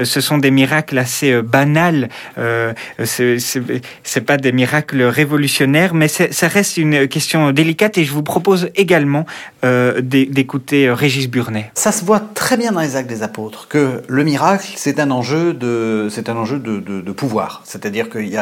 ce 0.03 0.19
sont 0.19 0.39
des 0.39 0.51
miracles 0.51 0.97
assez 0.97 1.41
banals. 1.41 2.09
Euh, 2.37 2.73
c'est 2.97 4.25
pas 4.25 4.37
des 4.37 4.51
miracles 4.51 5.03
révolutionnaires 5.03 5.62
mais 5.93 6.07
ça 6.07 6.47
reste 6.47 6.77
une 6.77 7.07
question 7.07 7.51
délicate 7.51 7.97
et 7.97 8.03
je 8.03 8.13
vous 8.13 8.23
propose 8.23 8.69
également 8.75 9.25
euh, 9.63 10.01
d'écouter 10.01 10.87
euh, 10.87 10.93
Régis 10.93 11.29
Burnet. 11.29 11.71
Ça 11.75 11.91
se 11.91 12.03
voit 12.03 12.19
très 12.19 12.57
bien 12.57 12.71
dans 12.71 12.81
les 12.81 12.95
actes 12.95 13.09
des 13.09 13.23
apôtres 13.23 13.67
que 13.67 14.01
le 14.07 14.23
miracle, 14.23 14.73
c'est 14.75 14.99
un 14.99 15.11
enjeu 15.11 15.53
de, 15.53 16.09
un 16.27 16.35
enjeu 16.35 16.59
de, 16.59 17.11
pouvoir. 17.11 17.61
C'est-à-dire 17.63 18.09
qu'il 18.09 18.37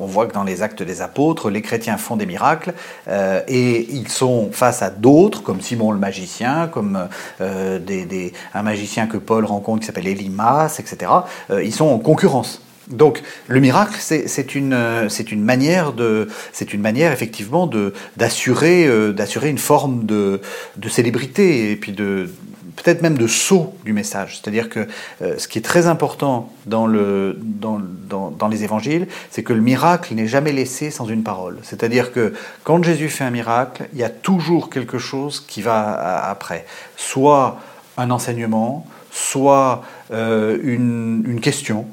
voit 0.00 0.26
que 0.26 0.32
dans 0.32 0.44
les 0.44 0.62
actes 0.62 0.82
des 0.82 1.02
apôtres, 1.02 1.50
les 1.50 1.62
chrétiens 1.62 1.96
font 1.96 2.16
des 2.16 2.26
miracles 2.26 2.72
euh, 3.08 3.40
et 3.48 3.86
ils 3.90 4.08
sont 4.08 4.50
face 4.52 4.82
à 4.82 4.90
d'autres, 4.90 5.42
comme 5.42 5.60
Simon 5.60 5.92
le 5.92 5.98
magicien, 5.98 6.68
comme 6.68 7.08
un 7.40 8.62
magicien 8.62 9.06
que 9.06 9.16
Paul 9.16 9.44
rencontre 9.44 9.80
qui 9.80 9.86
s'appelle 9.86 10.08
Elimas, 10.08 10.78
etc. 10.78 11.12
ils 11.50 11.74
sont 11.74 11.86
en 11.86 11.98
concurrence. 11.98 12.62
Donc 12.90 13.22
le 13.48 13.60
miracle, 13.60 13.96
c'est 13.98 14.54
une, 14.54 14.72
euh, 14.72 15.08
manière, 15.36 15.92
de, 15.92 16.28
une 16.72 16.80
manière 16.80 17.12
effectivement 17.12 17.68
d'assurer 18.16 18.86
euh, 18.86 19.12
d'assurer 19.12 19.50
une 19.50 19.58
forme 19.58 20.06
de, 20.06 20.40
de, 20.76 20.88
célébrité 20.88 21.70
et 21.70 21.76
puis 21.76 21.92
de 21.92 22.30
peut-être 22.76 23.02
même 23.02 23.18
de 23.18 23.26
saut 23.26 23.74
du 23.84 23.92
message. 23.92 24.40
C'est-à-dire 24.40 24.70
que 24.70 24.86
euh, 25.20 25.36
ce 25.36 25.48
qui 25.48 25.58
est 25.58 25.62
très 25.62 25.86
important 25.86 26.50
dans, 26.66 26.86
le, 26.86 27.36
dans, 27.42 27.80
dans, 28.08 28.30
dans 28.30 28.48
les 28.48 28.64
évangiles, 28.64 29.06
c'est 29.30 29.42
que 29.42 29.52
le 29.52 29.60
miracle 29.60 30.14
n'est 30.14 30.28
jamais 30.28 30.52
laissé 30.52 30.90
sans 30.90 31.06
une 31.06 31.22
parole. 31.22 31.58
C'est-à-dire 31.62 32.12
que 32.12 32.32
quand 32.64 32.82
Jésus 32.82 33.08
fait 33.08 33.24
un 33.24 33.30
miracle, 33.30 33.88
il 33.92 33.98
y 33.98 34.04
a 34.04 34.10
toujours 34.10 34.70
quelque 34.70 34.98
chose 34.98 35.44
qui 35.46 35.60
va 35.60 36.24
après. 36.28 36.64
Soit 36.96 37.60
un 37.96 38.10
enseignement, 38.10 38.86
soit 39.10 39.82
une, 40.10 41.24
une 41.26 41.40
question, 41.40 41.84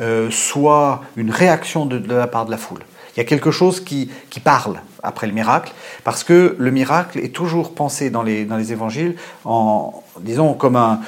euh, 0.00 0.30
soit 0.30 1.02
une 1.16 1.30
réaction 1.30 1.86
de, 1.86 2.02
la 2.12 2.26
part 2.26 2.46
de 2.46 2.50
la 2.50 2.56
foule. 2.56 2.80
Il 3.14 3.18
y 3.18 3.20
a 3.20 3.24
quelque 3.24 3.50
chose 3.50 3.80
qui, 3.80 4.08
qui, 4.30 4.38
parle 4.38 4.80
après 5.02 5.26
le 5.26 5.32
miracle, 5.32 5.72
parce 6.04 6.22
que 6.22 6.54
le 6.58 6.70
miracle 6.70 7.18
est 7.18 7.34
toujours 7.34 7.74
pensé 7.74 8.08
dans 8.08 8.22
les, 8.22 8.44
dans 8.44 8.56
les 8.56 8.72
évangiles 8.72 9.16
en, 9.44 10.02
disons, 10.20 10.54
comme 10.54 10.76
un, 10.76 11.00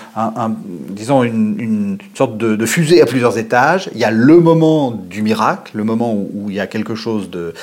disons 0.88 1.22
une, 1.22 1.60
une 1.60 1.98
sorte 2.14 2.36
de, 2.36 2.66
fusée 2.66 3.00
à 3.02 3.06
plusieurs 3.06 3.38
étages. 3.38 3.88
Il 3.94 4.00
y 4.00 4.04
a 4.04 4.10
le 4.10 4.40
moment 4.40 4.90
du 4.90 5.22
miracle, 5.22 5.76
le 5.76 5.84
moment 5.84 6.12
où, 6.12 6.46
il 6.48 6.56
y 6.56 6.60
a 6.60 6.66
quelque 6.66 6.96
chose 6.96 7.30
de 7.30 7.54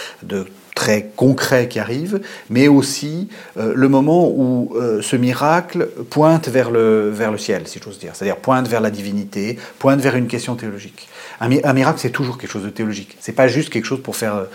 très 0.75 1.09
concret 1.15 1.67
qui 1.67 1.79
arrive, 1.79 2.21
mais 2.49 2.67
aussi 2.67 3.29
euh, 3.57 3.73
le 3.75 3.89
moment 3.89 4.29
où 4.29 4.73
euh, 4.75 5.01
ce 5.01 5.15
miracle 5.15 5.89
pointe 6.09 6.47
vers 6.47 6.71
le, 6.71 7.09
vers 7.09 7.31
le 7.31 7.37
ciel, 7.37 7.67
si 7.67 7.79
j'ose 7.83 7.99
dire, 7.99 8.11
c'est-à-dire 8.15 8.37
pointe 8.37 8.67
vers 8.67 8.81
la 8.81 8.89
divinité, 8.89 9.57
pointe 9.79 9.99
vers 9.99 10.15
une 10.15 10.27
question 10.27 10.55
théologique. 10.55 11.09
Un, 11.41 11.49
un 11.63 11.73
miracle, 11.73 11.99
c'est 11.99 12.11
toujours 12.11 12.37
quelque 12.37 12.51
chose 12.51 12.63
de 12.63 12.69
théologique. 12.69 13.17
C'est 13.19 13.33
pas 13.33 13.47
juste 13.47 13.69
quelque 13.69 13.85
chose 13.85 14.01
pour 14.01 14.15
faire, 14.15 14.45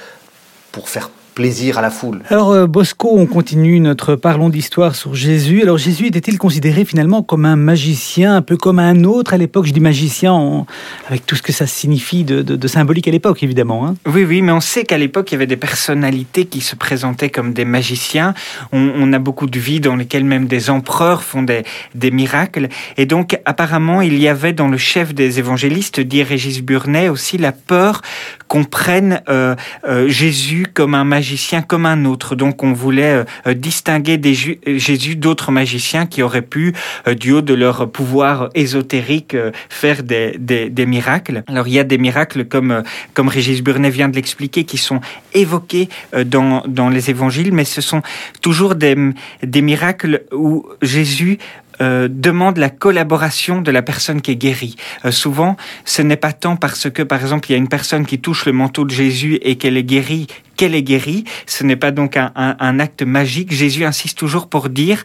pour 0.73 0.89
faire 0.89 1.11
plaisir 1.35 1.79
à 1.79 1.83
la 1.83 1.91
foule. 1.91 2.23
Alors 2.31 2.53
euh, 2.53 2.67
Bosco, 2.67 3.11
on 3.13 3.27
continue 3.27 3.81
notre 3.81 4.15
parlons 4.15 4.49
d'histoire 4.49 4.95
sur 4.95 5.15
Jésus. 5.15 5.63
Alors 5.63 5.79
Jésus 5.79 6.07
était-il 6.07 6.39
considéré 6.39 6.85
finalement 6.85 7.23
comme 7.23 7.45
un 7.45 7.57
magicien, 7.57 8.37
un 8.37 8.43
peu 8.43 8.57
comme 8.57 8.79
un 8.79 9.05
autre 9.05 9.35
à 9.35 9.37
l'époque? 9.37 9.67
Je 9.67 9.73
dis 9.73 9.81
magicien 9.81 10.67
avec 11.09 11.27
tout 11.27 11.37
ce 11.37 11.43
que 11.43 11.53
ça 11.53 11.67
signifie 11.67 12.25
de, 12.25 12.67
symbolique 12.69 13.09
à 13.09 13.11
l'époque, 13.11 13.43
évidemment. 13.43 13.87
Hein. 13.87 13.95
oui, 14.07 14.25
oui, 14.25 14.43
mais 14.43 14.53
on 14.53 14.61
sait 14.61 14.85
qu'à 14.85 14.99
l'époque, 14.99 15.31
il 15.31 15.35
y 15.35 15.37
avait 15.37 15.47
des 15.47 15.57
personnalités 15.57 16.47
qui 16.47 16.61
se 16.61 16.77
présentaient 16.77 17.31
comme 17.31 17.53
des 17.53 17.65
magiciens. 17.65 18.35
On, 18.73 19.13
a 19.13 19.19
beaucoup 19.19 19.47
de 19.47 19.59
vies 19.59 19.81
dans 19.81 19.97
lesquelles 19.97 20.25
même 20.25 20.47
des 20.47 20.71
empereurs 20.71 21.23
font 21.23 21.43
des, 21.43 21.63
des 21.95 22.11
miracles. 22.11 22.69
Et 22.97 23.07
donc, 23.07 23.39
apparemment, 23.45 24.01
il 24.01 24.19
y 24.19 24.29
avait 24.29 24.53
dans 24.53 24.69
le 24.69 24.79
chef 24.79 25.15
des 25.15 25.39
évangélistes, 25.39 26.01
dit 26.01 26.23
Régis 26.23 26.63
Burnet, 26.63 27.09
aussi 27.09 27.39
la 27.39 27.53
peur 27.53 28.01
qu'on 28.49 28.65
prenne 28.65 29.23
euh, 29.29 29.55
euh, 29.89 30.09
Jésus 30.09 30.67
comme 30.73 30.95
un 30.95 31.05
magicien 31.05 31.24
magicien 31.25 31.63
comme 31.63 31.87
un 31.87 32.05
autre. 32.05 32.37
Donc 32.37 32.63
on 32.63 32.75
voulait 32.75 33.15
euh, 33.15 33.25
euh, 33.47 33.55
distinguer 33.55 34.19
des 34.19 34.35
Jésus 34.35 35.17
d'autres 35.17 35.53
magiciens 35.53 36.05
qui 36.05 36.21
auraient 36.23 36.43
pu, 36.43 36.75
euh, 37.09 37.15
du 37.15 37.33
haut 37.33 37.41
de 37.41 37.55
leur 37.55 37.91
pouvoir 37.91 38.51
ésotérique, 38.55 39.35
faire 39.71 40.03
des, 40.03 40.37
des, 40.39 40.87
miracles. 40.87 41.43
Alors 41.47 41.67
il 41.67 41.73
y 41.73 41.79
a 41.79 41.85
des 41.85 41.97
miracles 41.97 42.45
comme, 42.45 42.83
comme 43.15 43.29
Régis 43.29 43.63
Burnet 43.63 43.89
vient 43.89 44.11
de 44.11 44.17
l'expliquer 44.17 44.65
qui 44.65 44.77
sont 44.77 45.01
évoqués 45.33 45.89
dans, 46.27 46.63
dans 46.67 46.91
les 46.91 47.09
évangiles, 47.09 47.55
mais 47.55 47.65
ce 47.65 47.81
sont 47.81 48.03
toujours 48.43 48.75
des, 48.75 48.95
des 49.43 49.63
miracles 49.63 50.25
où 50.31 50.67
Jésus 50.83 51.39
euh, 51.81 52.09
demande 52.11 52.59
la 52.59 52.71
collaboration 52.71 53.61
de 53.61 53.71
la 53.71 53.83
personne 53.83 54.21
qui 54.21 54.33
est 54.33 54.37
guérie. 54.37 54.77
Euh, 55.05 55.11
souvent, 55.11 55.57
ce 55.85 56.03
n'est 56.03 56.17
pas 56.17 56.33
tant 56.33 56.57
parce 56.57 56.91
que, 56.91 57.03
par 57.03 57.21
exemple, 57.21 57.51
il 57.51 57.53
y 57.53 57.55
a 57.55 57.59
une 57.59 57.69
personne 57.69 58.07
qui 58.07 58.21
touche 58.21 58.47
le 58.47 58.53
manteau 58.53 58.85
de 58.85 58.91
Jésus 58.91 59.39
et 59.43 59.57
qu'elle 59.57 59.77
est 59.77 59.85
guérie 59.85 60.27
qu'elle 60.57 60.75
est 60.75 60.83
guérie. 60.83 61.25
Ce 61.47 61.65
n'est 61.65 61.77
pas 61.77 61.91
donc 61.91 62.17
un, 62.17 62.33
un, 62.37 62.79
acte 62.79 63.03
magique. 63.03 63.53
Jésus 63.53 63.85
insiste 63.85 64.19
toujours 64.19 64.49
pour 64.49 64.69
dire 64.69 65.03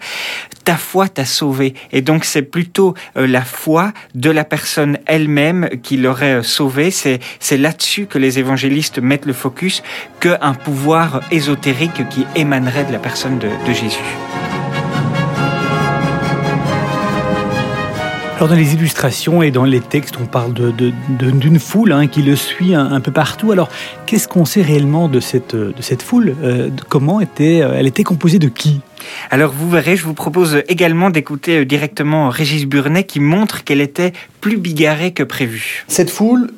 ta 0.63 0.77
foi 0.77 1.07
t'a 1.09 1.25
sauvé. 1.25 1.73
Et 1.91 2.01
donc 2.01 2.25
c'est 2.25 2.43
plutôt 2.43 2.93
euh, 3.17 3.25
la 3.25 3.41
foi 3.41 3.91
de 4.15 4.29
la 4.29 4.43
personne 4.43 4.99
elle-même 5.05 5.69
qui 5.81 5.97
l'aurait 5.97 6.43
sauvé. 6.43 6.91
C'est 6.91 7.19
c'est 7.39 7.57
là-dessus 7.57 8.05
que 8.05 8.17
les 8.17 8.39
évangélistes 8.39 8.99
mettent 8.99 9.25
le 9.25 9.33
focus 9.33 9.81
qu'un 10.19 10.53
pouvoir 10.53 11.21
ésotérique 11.31 12.07
qui 12.09 12.25
émanerait 12.35 12.85
de 12.85 12.91
la 12.91 12.99
personne 12.99 13.39
de, 13.39 13.49
de 13.67 13.73
Jésus. 13.73 14.58
Alors 18.39 18.47
dans 18.47 18.55
les 18.55 18.73
illustrations 18.73 19.43
et 19.43 19.51
dans 19.51 19.65
les 19.65 19.81
textes, 19.81 20.15
on 20.17 20.25
parle 20.25 20.53
d'une 20.53 20.93
de, 21.53 21.59
foule 21.59 21.91
hein, 21.91 22.07
qui 22.07 22.21
le 22.21 22.37
suit 22.37 22.73
un, 22.73 23.01
peu 23.01 23.11
partout. 23.11 23.51
Alors 23.51 23.67
qu'est-ce 24.05 24.29
qu'on 24.29 24.45
sait 24.45 24.61
réellement 24.61 25.09
de 25.09 25.19
cette, 25.19 25.57
de 25.57 25.81
cette 25.81 26.01
foule? 26.01 26.37
Euh, 26.41 26.69
Comment 26.87 27.19
était, 27.19 27.59
euh, 27.61 27.73
elle 27.75 27.85
était 27.85 28.05
composée 28.05 28.39
de 28.39 28.47
qui? 28.47 28.79
Alors 29.29 29.51
vous 29.51 29.69
verrez, 29.69 29.97
je 29.97 30.05
vous 30.05 30.13
propose 30.13 30.63
également 30.69 31.09
d'écouter 31.09 31.57
euh, 31.57 31.65
directement 31.65 32.29
Régis 32.29 32.65
Burnet 32.65 33.03
qui 33.03 33.19
montre 33.19 33.65
qu'elle 33.65 33.81
était 33.81 34.13
plus 34.39 34.55
bigarrée 34.55 35.11
que 35.11 35.23
prévu. 35.23 35.83
Cette 35.89 36.09
foule, 36.09 36.49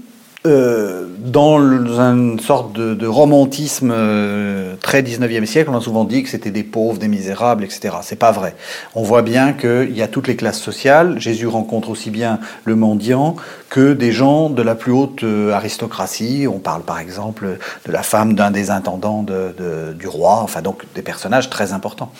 euh, 0.45 1.07
dans 1.21 1.59
une 1.59 2.39
sorte 2.39 2.73
de, 2.73 3.07
romantisme 3.07 3.91
euh, 3.93 4.75
très 4.81 5.01
19e 5.01 5.45
siècle, 5.45 5.69
on 5.71 5.77
a 5.77 5.81
souvent 5.81 6.03
dit 6.03 6.23
que 6.23 6.29
c'était 6.29 6.51
des 6.51 6.63
pauvres, 6.63 6.97
des 6.97 7.07
misérables, 7.07 7.63
etc. 7.63 7.95
C'est 8.01 8.17
pas 8.17 8.31
vrai. 8.31 8.55
On 8.95 9.03
voit 9.03 9.21
bien 9.21 9.53
qu'il 9.53 9.95
y 9.95 10.01
a 10.01 10.07
toutes 10.07 10.27
les 10.27 10.35
classes 10.35 10.59
sociales. 10.59 11.19
Jésus 11.19 11.47
rencontre 11.47 11.89
aussi 11.89 12.09
bien 12.09 12.39
le 12.65 12.75
mendiant 12.75 13.35
que 13.71 13.93
des 13.93 14.11
gens 14.11 14.51
de 14.51 14.61
la 14.61 14.75
plus 14.75 14.91
haute 14.91 15.23
euh, 15.23 15.51
aristocratie. 15.51 16.45
On 16.47 16.59
parle 16.59 16.83
par 16.83 16.99
exemple 16.99 17.57
de 17.87 17.91
la 17.91 18.03
femme 18.03 18.35
d'un 18.35 18.51
des 18.51 18.69
intendants 18.69 19.23
de, 19.23 19.93
du 19.97 20.07
roi, 20.07 20.41
enfin 20.43 20.61
donc 20.61 20.83
des 20.93 21.01
personnages 21.01 21.49
très 21.49 21.73
importants. 21.73 22.11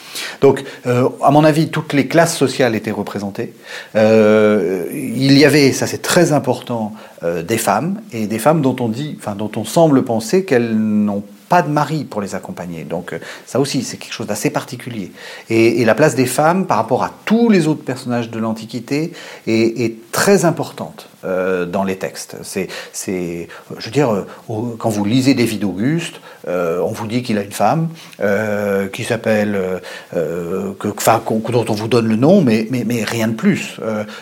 Donc, 0.42 0.64
à 0.86 1.32
mon 1.32 1.44
avis, 1.44 1.70
toutes 1.70 1.94
les 1.94 2.08
classes 2.08 2.36
sociales 2.36 2.74
étaient 2.74 2.90
représentées. 2.92 3.54
il 3.96 5.38
y 5.38 5.46
avait, 5.46 5.72
ça 5.74 5.86
c'est 5.86 6.02
très 6.02 6.32
important, 6.32 6.94
des 7.24 7.58
femmes 7.58 8.02
et 8.12 8.26
des 8.26 8.40
femmes 8.40 8.62
dont 8.62 8.76
on 8.80 8.88
dit, 8.88 9.16
enfin 9.20 9.36
dont 9.36 9.52
on 9.56 9.66
semble 9.66 10.04
penser 10.04 10.46
qu'elles 10.46 10.76
n'ont 10.76 11.24
pas 11.52 11.62
de 11.64 11.70
mari 11.70 12.06
pour 12.06 12.22
les 12.22 12.34
accompagner. 12.34 12.86
Donc 12.86 13.12
euh, 13.12 13.20
ça 13.46 13.60
aussi, 13.60 13.84
c'est 13.84 13.98
quelque 13.98 14.14
chose 14.14 14.28
d'assez 14.28 14.52
particulier. 14.52 15.12
Et, 15.50 15.84
la 15.84 15.96
place 15.96 16.16
des 16.16 16.26
femmes 16.26 16.66
par 16.66 16.78
rapport 16.78 17.04
à 17.04 17.12
tous 17.26 17.50
les 17.50 17.68
autres 17.68 17.84
personnages 17.84 18.30
de 18.30 18.40
l'Antiquité 18.40 19.12
est, 19.48 20.12
très 20.14 20.46
importante 20.46 21.10
euh, 21.26 21.66
dans 21.66 21.84
les 21.84 21.98
textes. 21.98 22.38
C'est, 22.44 22.68
c'est, 22.92 23.48
je 23.78 23.86
veux 23.86 23.92
dire, 23.92 24.14
euh, 24.14 24.28
quand 24.78 24.90
vous 24.90 25.06
lisez 25.06 25.34
des 25.34 25.46
vies 25.46 25.58
d'Auguste, 25.58 26.22
on 26.48 26.92
vous 26.92 27.06
dit 27.08 27.22
qu'il 27.22 27.38
a 27.38 27.44
une 27.44 27.52
femme 27.52 27.90
qui 28.92 29.04
s'appelle, 29.04 29.60
que, 30.12 30.88
enfin, 30.88 31.22
dont 31.28 31.66
on 31.70 31.74
vous 31.74 31.88
donne 31.88 32.08
le 32.08 32.16
nom, 32.16 32.42
mais, 32.42 32.68
mais, 32.72 32.84
mais 32.86 33.04
rien 33.04 33.28
de 33.28 33.34
plus. 33.34 33.80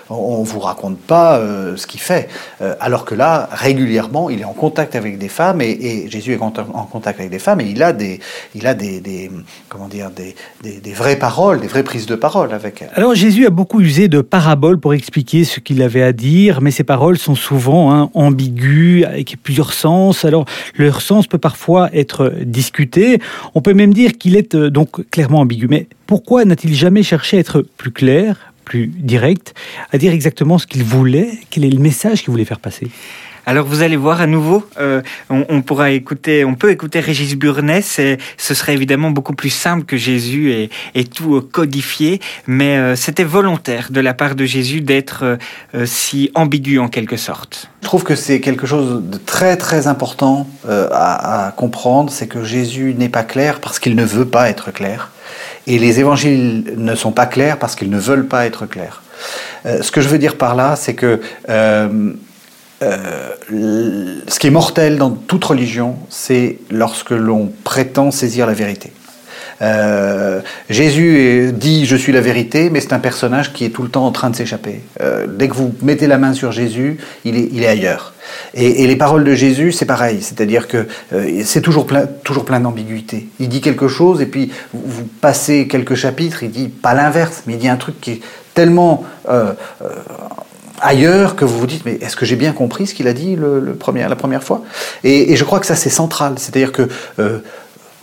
on 0.09 0.43
vous 0.43 0.59
raconte 0.59 0.99
pas 0.99 1.39
ce 1.75 1.87
qu'il 1.87 2.01
fait. 2.01 2.27
alors 2.81 3.05
que 3.05 3.15
là, 3.15 3.47
régulièrement, 3.51 4.29
il 4.29 4.41
est 4.41 4.45
en 4.45 4.53
contact 4.53 4.95
avec 4.95 5.17
des 5.17 5.29
femmes 5.29 5.61
et, 5.61 6.09
Jésus 6.09 6.33
est 6.33 6.41
en 6.41 6.51
contact 6.51 7.19
avec 7.19 7.31
des 7.31 7.39
femmes 7.39 7.61
et 7.61 7.69
il 7.69 7.81
a 7.83 7.93
des, 7.93 8.19
il 8.53 8.67
a 8.67 8.73
des, 8.73 8.99
des 8.99 9.31
comment 9.69 9.87
dire, 9.87 10.09
des, 10.11 10.35
des, 10.61 10.93
vraies 10.93 11.17
paroles, 11.17 11.59
des 11.61 11.67
vraies 11.67 11.83
prises 11.83 12.05
de 12.05 12.15
parole 12.15 12.53
avec 12.53 12.81
elles. 12.81 12.91
Alors 12.93 13.15
Jésus 13.15 13.45
a 13.45 13.49
beaucoup 13.49 13.81
usé 13.81 14.07
de 14.07 14.21
paraboles 14.21 14.79
pour 14.79 14.93
expliquer 14.93 15.43
ce 15.43 15.59
qu'il 15.59 15.81
avait 15.81 16.03
à 16.03 16.13
dire, 16.13 16.61
mais 16.61 16.71
c'est 16.71 16.83
paroles 16.89 17.19
sont 17.19 17.35
souvent 17.35 17.93
hein, 17.93 18.09
ambiguës, 18.15 19.05
avec 19.05 19.37
plusieurs 19.43 19.73
sens. 19.73 20.25
Alors, 20.25 20.45
leur 20.75 21.03
sens 21.03 21.27
peut 21.27 21.37
parfois 21.37 21.87
être 21.93 22.33
discuté. 22.41 23.19
On 23.53 23.61
peut 23.61 23.75
même 23.75 23.93
dire 23.93 24.13
qu'il 24.17 24.35
est 24.35 24.55
euh, 24.55 24.71
donc 24.71 25.07
clairement 25.11 25.41
ambigu. 25.41 25.67
Mais 25.67 25.85
pourquoi 26.07 26.45
n'a-t-il 26.45 26.73
jamais 26.73 27.03
cherché 27.03 27.37
à 27.37 27.41
être 27.41 27.61
plus 27.61 27.91
clair, 27.91 28.53
plus 28.65 28.87
direct, 28.87 29.53
à 29.93 29.99
dire 29.99 30.11
exactement 30.13 30.57
ce 30.57 30.65
qu'il 30.65 30.83
voulait, 30.83 31.29
quel 31.51 31.63
est 31.63 31.69
le 31.69 31.77
message 31.77 32.23
qu'il 32.23 32.31
voulait 32.31 32.43
faire 32.43 32.59
passer? 32.59 32.87
Alors 33.49 33.65
vous 33.65 33.81
allez 33.81 33.95
voir 33.95 34.21
à 34.21 34.27
nouveau, 34.27 34.63
euh, 34.79 35.01
on, 35.31 35.63
pourra 35.63 35.89
écouter, 35.89 36.45
on 36.45 36.53
peut 36.53 36.69
écouter 36.69 36.99
Régis 36.99 37.35
Burness. 37.35 37.97
Et 37.97 38.19
ce 38.37 38.53
serait 38.53 38.75
évidemment 38.75 39.09
beaucoup 39.09 39.33
plus 39.33 39.49
simple 39.49 39.85
que 39.85 39.97
Jésus 39.97 40.69
ait, 40.93 41.03
tout 41.05 41.41
codifié, 41.51 42.21
mais 42.45 42.77
euh, 42.77 42.95
c'était 42.95 43.23
volontaire 43.23 43.87
de 43.89 44.01
la 44.01 44.13
part 44.13 44.35
de 44.35 44.45
Jésus 44.45 44.81
d'être 44.81 45.39
euh, 45.73 45.85
si 45.87 46.29
ambigu 46.35 46.77
en 46.77 46.89
quelque 46.89 47.17
sorte. 47.17 47.71
Je 47.81 47.87
trouve 47.87 48.03
que 48.03 48.13
c'est 48.13 48.39
quelque 48.39 48.67
chose 48.67 49.01
de 49.03 49.17
très 49.17 49.57
très 49.57 49.87
important 49.87 50.47
à, 50.69 51.51
comprendre, 51.57 52.11
c'est 52.11 52.27
que 52.27 52.43
Jésus 52.43 52.93
n'est 52.95 53.09
pas 53.09 53.23
clair 53.23 53.61
parce 53.61 53.79
qu'il 53.79 53.95
ne 53.95 54.05
veut 54.05 54.27
pas 54.27 54.51
être 54.51 54.71
clair, 54.71 55.09
et 55.65 55.79
les 55.79 55.99
évangiles 55.99 56.75
ne 56.77 56.93
sont 56.93 57.11
pas 57.11 57.25
clairs 57.25 57.57
parce 57.57 57.75
qu'ils 57.75 57.89
ne 57.89 57.97
veulent 57.97 58.27
pas 58.27 58.45
être 58.45 58.67
clairs. 58.67 59.01
ce 59.65 59.91
que 59.91 60.01
je 60.01 60.09
veux 60.09 60.19
dire 60.19 60.35
par 60.35 60.53
là, 60.55 60.75
c'est 60.75 60.93
que 60.93 61.19
euh, 61.49 62.13
ce 62.81 64.39
qui 64.39 64.47
est 64.47 64.51
mortel 64.51 64.97
dans 64.97 65.11
toute 65.11 65.43
religion, 65.43 65.95
c'est 66.09 66.57
lorsque 66.71 67.11
l'on 67.11 67.51
prétend 67.63 68.11
saisir 68.11 68.47
la 68.47 68.53
vérité. 68.53 68.91
Euh, 69.61 70.39
Jésus 70.69 71.51
dit 71.53 71.85
je 71.85 71.95
suis 71.95 72.13
la 72.13 72.21
vérité, 72.21 72.69
mais 72.69 72.79
c'est 72.79 72.93
un 72.93 72.99
personnage 72.99 73.51
qui 73.51 73.65
est 73.65 73.69
tout 73.69 73.83
le 73.83 73.89
temps 73.89 74.05
en 74.05 74.11
train 74.11 74.29
de 74.29 74.35
s'échapper. 74.35 74.81
Euh, 75.01 75.27
dès 75.27 75.49
que 75.49 75.53
vous 75.53 75.73
mettez 75.81 76.07
la 76.07 76.17
main 76.17 76.33
sur 76.33 76.51
Jésus, 76.51 76.97
il 77.25 77.37
est, 77.37 77.49
il 77.51 77.63
est 77.63 77.67
ailleurs. 77.67 78.13
Et, 78.53 78.87
les 78.87 78.95
paroles 78.95 79.23
de 79.23 79.33
Jésus, 79.33 79.71
c'est 79.71 79.85
pareil, 79.85 80.21
c'est-à-dire 80.21 80.67
que 80.67 80.87
c'est 81.43 81.61
toujours 81.61 81.87
plein, 81.87 82.05
toujours 82.23 82.45
plein 82.45 82.59
d'ambiguïté. 82.59 83.27
Il 83.39 83.49
dit 83.49 83.59
quelque 83.59 83.87
chose 83.87 84.21
et 84.21 84.27
puis 84.27 84.51
vous, 84.73 85.03
passez 85.19 85.67
quelques 85.67 85.95
chapitres, 85.95 86.43
il 86.43 86.51
dit 86.51 86.67
pas 86.67 86.93
l'inverse, 86.93 87.43
mais 87.47 87.53
il 87.53 87.59
dit 87.59 87.67
un 87.67 87.75
truc 87.75 87.99
qui 87.99 88.11
est 88.11 88.21
tellement 88.53 89.03
ailleurs 90.81 91.35
que 91.35 91.45
vous 91.45 91.59
vous 91.59 91.67
dites 91.67 91.85
mais 91.85 91.97
est-ce 92.01 92.15
que 92.15 92.25
j'ai 92.25 92.35
bien 92.35 92.53
compris 92.53 92.87
ce 92.87 92.93
qu'il 92.93 93.07
a 93.07 93.13
dit 93.13 93.35
le, 93.35 93.73
premier, 93.73 94.07
la 94.07 94.15
première 94.15 94.43
fois? 94.43 94.63
Et, 95.03 95.35
je 95.35 95.43
crois 95.43 95.59
que 95.59 95.65
ça 95.65 95.75
c'est 95.75 95.89
central, 95.89 96.33
c'est-à-dire 96.37 96.71
que 96.71 96.87
euh, 97.19 97.39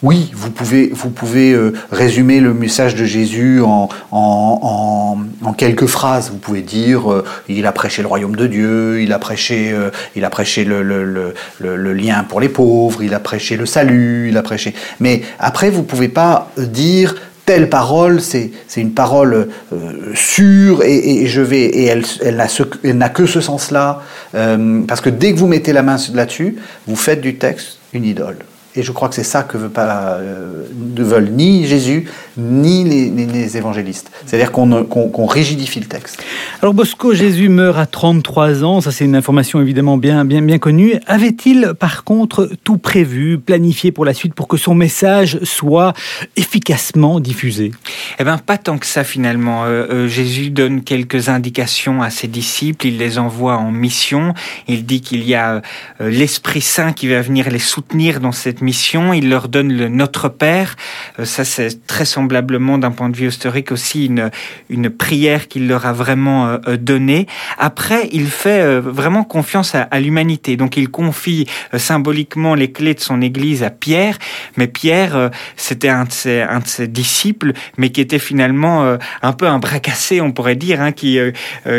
oui, 0.03 0.31
vous 0.35 0.51
pouvez, 0.51 0.91
vous 0.93 1.11
pouvez 1.11 1.53
euh, 1.53 1.73
résumer 1.91 2.41
le 2.41 2.53
message 2.53 2.95
de 2.95 3.05
Jésus 3.05 3.63
en, 3.63 3.89
en, 4.13 5.19
en, 5.43 5.53
quelques 5.55 5.87
phrases. 5.87 6.31
Vous 6.31 6.37
pouvez 6.37 6.61
dire 6.61 7.11
euh, 7.11 7.25
il 7.49 7.67
a 7.67 7.73
prêché 7.73 8.03
le 8.03 8.09
royaume 8.09 8.37
de 8.37 8.47
Dieu, 8.47 9.01
il 9.01 9.13
a 9.13 9.19
prêché, 9.19 9.75
il 10.15 10.25
a 10.25 10.31
prêché 10.31 10.65
le, 10.65 10.83
le, 10.83 11.05
le, 11.05 11.77
le, 11.77 11.93
lien 11.95 12.25
pour 12.25 12.41
les 12.41 12.51
pauvres, 12.51 13.03
il 13.03 13.15
a 13.15 13.21
prêché 13.21 13.57
le 13.57 13.67
salut, 13.67 14.29
il 14.29 14.37
a 14.37 14.43
prêché. 14.43 14.75
Mais 15.01 15.23
après, 15.39 15.71
vous 15.71 15.83
pouvez 15.83 16.09
pas 16.09 16.51
dire 16.59 17.15
telle 17.47 17.71
parole, 17.71 18.21
c'est 18.21 18.51
une 18.77 18.93
parole 18.93 19.49
euh, 19.73 20.13
sûre 20.15 20.83
et, 20.83 21.27
je 21.27 21.41
vais 21.41 21.63
et 21.63 21.85
elle, 21.85 22.05
elle 22.23 22.97
n'a 22.99 23.09
que 23.09 23.25
ce 23.25 23.41
sens-là 23.41 24.03
euh, 24.35 24.83
parce 24.87 25.01
que 25.01 25.11
dès 25.11 25.33
que 25.33 25.39
vous 25.39 25.47
mettez 25.47 25.73
la 25.73 25.83
main 25.83 25.97
là-dessus, 26.13 26.57
vous 26.89 26.97
faites 26.97 27.21
du 27.21 27.37
texte 27.37 27.79
une 27.93 28.05
idole. 28.05 28.39
Et 28.77 28.83
je 28.83 28.93
crois 28.93 29.09
que 29.09 29.15
c'est 29.15 29.25
ça 29.25 29.43
que 29.43 29.57
veut 29.57 29.71
pas, 29.71 30.19
euh, 30.21 30.65
ne 30.75 31.03
veulent 31.03 31.31
ni 31.31 31.67
Jésus 31.67 32.09
ni 32.37 32.85
les, 32.85 33.57
évangélistes. 33.57 34.11
C'est-à-dire 34.27 34.53
qu'on 34.53 35.27
rigidifie 35.27 35.81
le 35.81 35.87
texte. 35.87 36.23
Alors 36.61 36.75
Bosco, 36.75 37.15
Jésus 37.15 37.49
meurt 37.49 37.79
à 37.79 37.87
33 37.87 38.65
ans, 38.65 38.81
ça 38.81 38.93
c'est 38.93 39.05
une 39.05 39.17
information 39.17 39.61
évidemment 39.61 39.97
bien, 39.97 40.25
bien, 40.25 40.43
bien 40.43 40.59
connue. 40.59 40.95
Avait-il 41.07 41.73
par 41.79 42.05
contre 42.05 42.51
tout 42.65 42.79
prévu, 42.79 43.39
planifié 43.39 43.93
pour 43.93 44.05
la 44.05 44.13
suite 44.13 44.35
pour 44.35 44.49
que 44.49 44.57
son 44.57 44.75
message 44.75 45.39
soit 45.45 45.95
efficacement 46.37 47.21
diffusé? 47.21 47.73
Eh 48.19 48.25
bien 48.25 48.39
pas 48.39 48.59
tant 48.59 48.79
que 48.79 48.87
ça 48.87 49.05
finalement. 49.05 49.65
Euh, 49.65 49.87
euh, 49.91 50.09
Jésus 50.09 50.51
donne 50.51 50.83
quelques 50.83 51.29
indications 51.29 52.03
à 52.03 52.11
ses 52.11 52.29
disciples, 52.29 52.87
il 52.87 52.99
les 52.99 53.19
envoie 53.19 53.57
en 53.57 53.71
mission, 53.71 54.35
il 54.69 54.85
dit 54.85 55.01
qu'il 55.01 55.25
y 55.25 55.35
a 55.35 55.63
l'Esprit 56.01 56.61
Saint 56.61 56.93
qui 56.93 57.09
va 57.09 57.23
venir 57.23 57.51
les 57.51 57.59
soutenir 57.59 58.21
dans 58.21 58.33
cette 58.33 58.61
mission, 58.61 58.66
il 59.13 59.29
leur 59.29 59.49
donne 59.49 59.73
le 59.73 59.89
Notre 59.89 60.29
Père, 60.29 60.77
euh, 61.19 61.25
ça 61.25 61.45
c'est 61.45 61.87
très 61.87 62.05
semblablement 62.05 62.79
d'un 62.79 62.91
point 62.91 63.09
de 63.09 63.17
vue 63.17 63.29
historique 63.29 63.73
aussi 63.73 64.07
une, 64.07 64.31
une 64.71 64.91
prière 64.91 65.49
qu'il 65.49 65.69
leur 65.69 65.87
a 65.87 65.93
vraiment 65.93 66.47
euh, 66.47 66.59
euh, 66.69 66.77
donnée. 66.77 67.27
Après, 67.59 68.09
il 68.13 68.27
fait 68.27 68.81
vraiment 68.81 69.25
confiance 69.25 69.75
à, 69.75 70.01
l'humanité, 70.01 70.57
donc 70.57 70.77
il 70.77 70.89
confie 70.89 71.47
symboliquement 71.77 72.55
les 72.55 72.71
clés 72.71 72.95
de 72.95 73.01
son 73.01 73.21
Église 73.23 73.63
à 73.63 73.71
Pierre, 73.71 74.19
mais 74.57 74.67
Pierre, 74.67 75.31
c'était 75.57 75.89
un, 75.89 76.05
de 76.05 76.13
ses, 76.13 76.89
disciples, 76.89 77.53
mais 77.79 77.91
qui 77.91 78.01
était 78.01 78.19
finalement 78.19 78.97
un 79.23 79.33
peu 79.33 79.47
un 79.47 79.59
bras 79.59 79.81
cassé, 79.81 80.21
on 80.21 80.33
pourrait 80.33 80.57
dire, 80.57 80.81
hein, 80.81 80.93
qui 80.93 81.19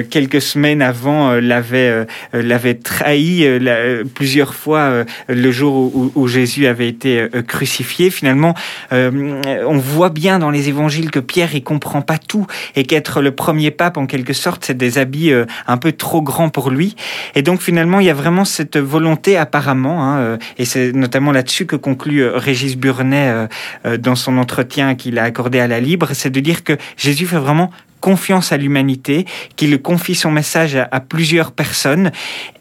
quelques 0.10 0.42
semaines 0.42 0.82
avant 0.82 1.34
l'avait 1.34 2.06
l'avait 2.34 2.76
trahi 2.76 3.46
plusieurs 4.16 4.54
fois 4.54 5.06
le 5.28 5.52
jour 5.52 5.96
où, 5.96 6.12
où 6.16 6.28
Jésus 6.28 6.68
avait 6.68 6.77
avait 6.78 6.88
été 6.88 7.20
euh, 7.20 7.42
crucifié. 7.42 8.10
Finalement, 8.10 8.54
euh, 8.94 9.42
on 9.66 9.78
voit 9.78 10.10
bien 10.10 10.38
dans 10.40 10.52
les 10.52 10.70
évangiles 10.70 11.10
que 11.10 11.20
Pierre 11.20 11.56
il 11.56 11.64
comprend 11.64 12.02
pas 12.02 12.18
tout 12.18 12.46
et 12.76 12.84
qu'être 12.86 13.22
le 13.22 13.32
premier 13.32 13.72
pape 13.72 13.98
en 13.98 14.06
quelque 14.06 14.34
sorte, 14.34 14.66
c'est 14.66 14.78
des 14.78 15.00
habits 15.00 15.32
euh, 15.32 15.46
un 15.66 15.78
peu 15.78 15.92
trop 15.92 16.22
grands 16.22 16.50
pour 16.50 16.70
lui. 16.70 16.96
Et 17.36 17.42
donc 17.42 17.62
finalement, 17.62 18.00
il 18.00 18.06
y 18.06 18.10
a 18.12 18.14
vraiment 18.14 18.46
cette 18.46 18.78
volonté 18.78 19.38
apparemment, 19.38 20.04
hein, 20.04 20.38
et 20.58 20.66
c'est 20.66 20.92
notamment 20.94 21.32
là-dessus 21.32 21.66
que 21.66 21.76
conclut 21.76 22.28
Régis 22.28 22.78
Burnet 22.78 23.48
dans 24.00 24.16
son 24.16 24.38
entretien 24.38 24.96
qu'il 24.96 25.18
a 25.20 25.24
accordé 25.24 25.60
à 25.60 25.68
la 25.68 25.80
Libre, 25.80 26.10
c'est 26.14 26.30
de 26.30 26.40
dire 26.40 26.64
que 26.64 26.78
Jésus 26.98 27.26
fait 27.26 27.38
vraiment 27.38 27.72
confiance 28.00 28.52
à 28.52 28.58
l'humanité, 28.58 29.26
qu'il 29.56 29.82
confie 29.82 30.16
son 30.16 30.32
message 30.32 30.76
à, 30.76 31.00
plusieurs 31.00 31.52
personnes 31.52 32.12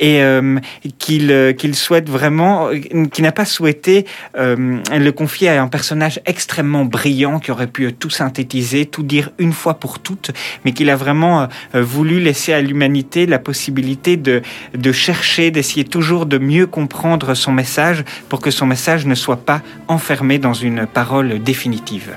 et 0.01 0.21
euh, 0.21 0.59
qu'il 0.99 1.31
euh, 1.31 1.53
qu'il 1.53 1.75
souhaite 1.75 2.09
vraiment, 2.09 2.69
euh, 2.69 3.07
qu'il 3.07 3.25
n'a 3.25 3.33
pas 3.33 3.45
souhaité 3.45 4.07
le 4.35 5.11
confier 5.11 5.49
à 5.49 5.63
un 5.63 5.69
personnage 5.69 6.21
extrêmement 6.27 6.85
brillant 6.85 7.39
qui 7.39 7.51
aurait 7.51 7.67
pu 7.67 7.93
tout 7.93 8.11
synthétiser, 8.11 8.87
tout 8.87 9.03
dire 9.03 9.31
une 9.39 9.53
fois 9.53 9.75
pour 9.75 9.99
toutes, 9.99 10.31
mais 10.65 10.73
qu'il 10.73 10.91
a 10.91 10.97
vraiment 10.97 11.49
voulu 11.75 12.21
laisser 12.21 12.53
à 12.53 12.61
l'humanité 12.61 13.27
la 13.27 13.39
possibilité 13.39 14.17
de, 14.17 14.43
de 14.75 14.93
chercher, 14.93 15.51
d'essayer 15.51 15.85
toujours 15.85 16.27
de 16.27 16.39
mieux 16.39 16.67
comprendre 16.67 17.35
son 17.35 17.53
message 17.53 18.05
pour 18.29 18.41
que 18.41 18.51
son 18.51 18.67
message 18.67 19.07
ne 19.07 19.15
soit 19.15 19.45
pas 19.45 19.63
enfermé 19.89 20.39
dans 20.39 20.55
une 20.55 20.87
parole 20.87 21.43
définitive. 21.43 22.17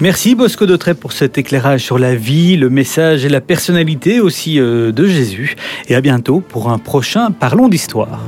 Merci 0.00 0.34
Bosco 0.34 0.66
de 0.66 0.76
pour 0.94 1.12
cet 1.12 1.38
éclairage 1.38 1.82
sur 1.82 1.98
la 1.98 2.14
vie, 2.14 2.56
le 2.56 2.70
message 2.70 3.24
et 3.24 3.28
la 3.28 3.40
personnalité 3.40 4.20
aussi 4.20 4.58
euh, 4.58 4.92
de 4.92 5.06
Jésus. 5.06 5.56
Et 5.88 5.94
à 5.94 6.00
bientôt 6.00 6.40
pour 6.40 6.70
un 6.70 6.78
prochain 6.78 7.30
Parlons 7.30 7.68
d'Histoire. 7.68 8.20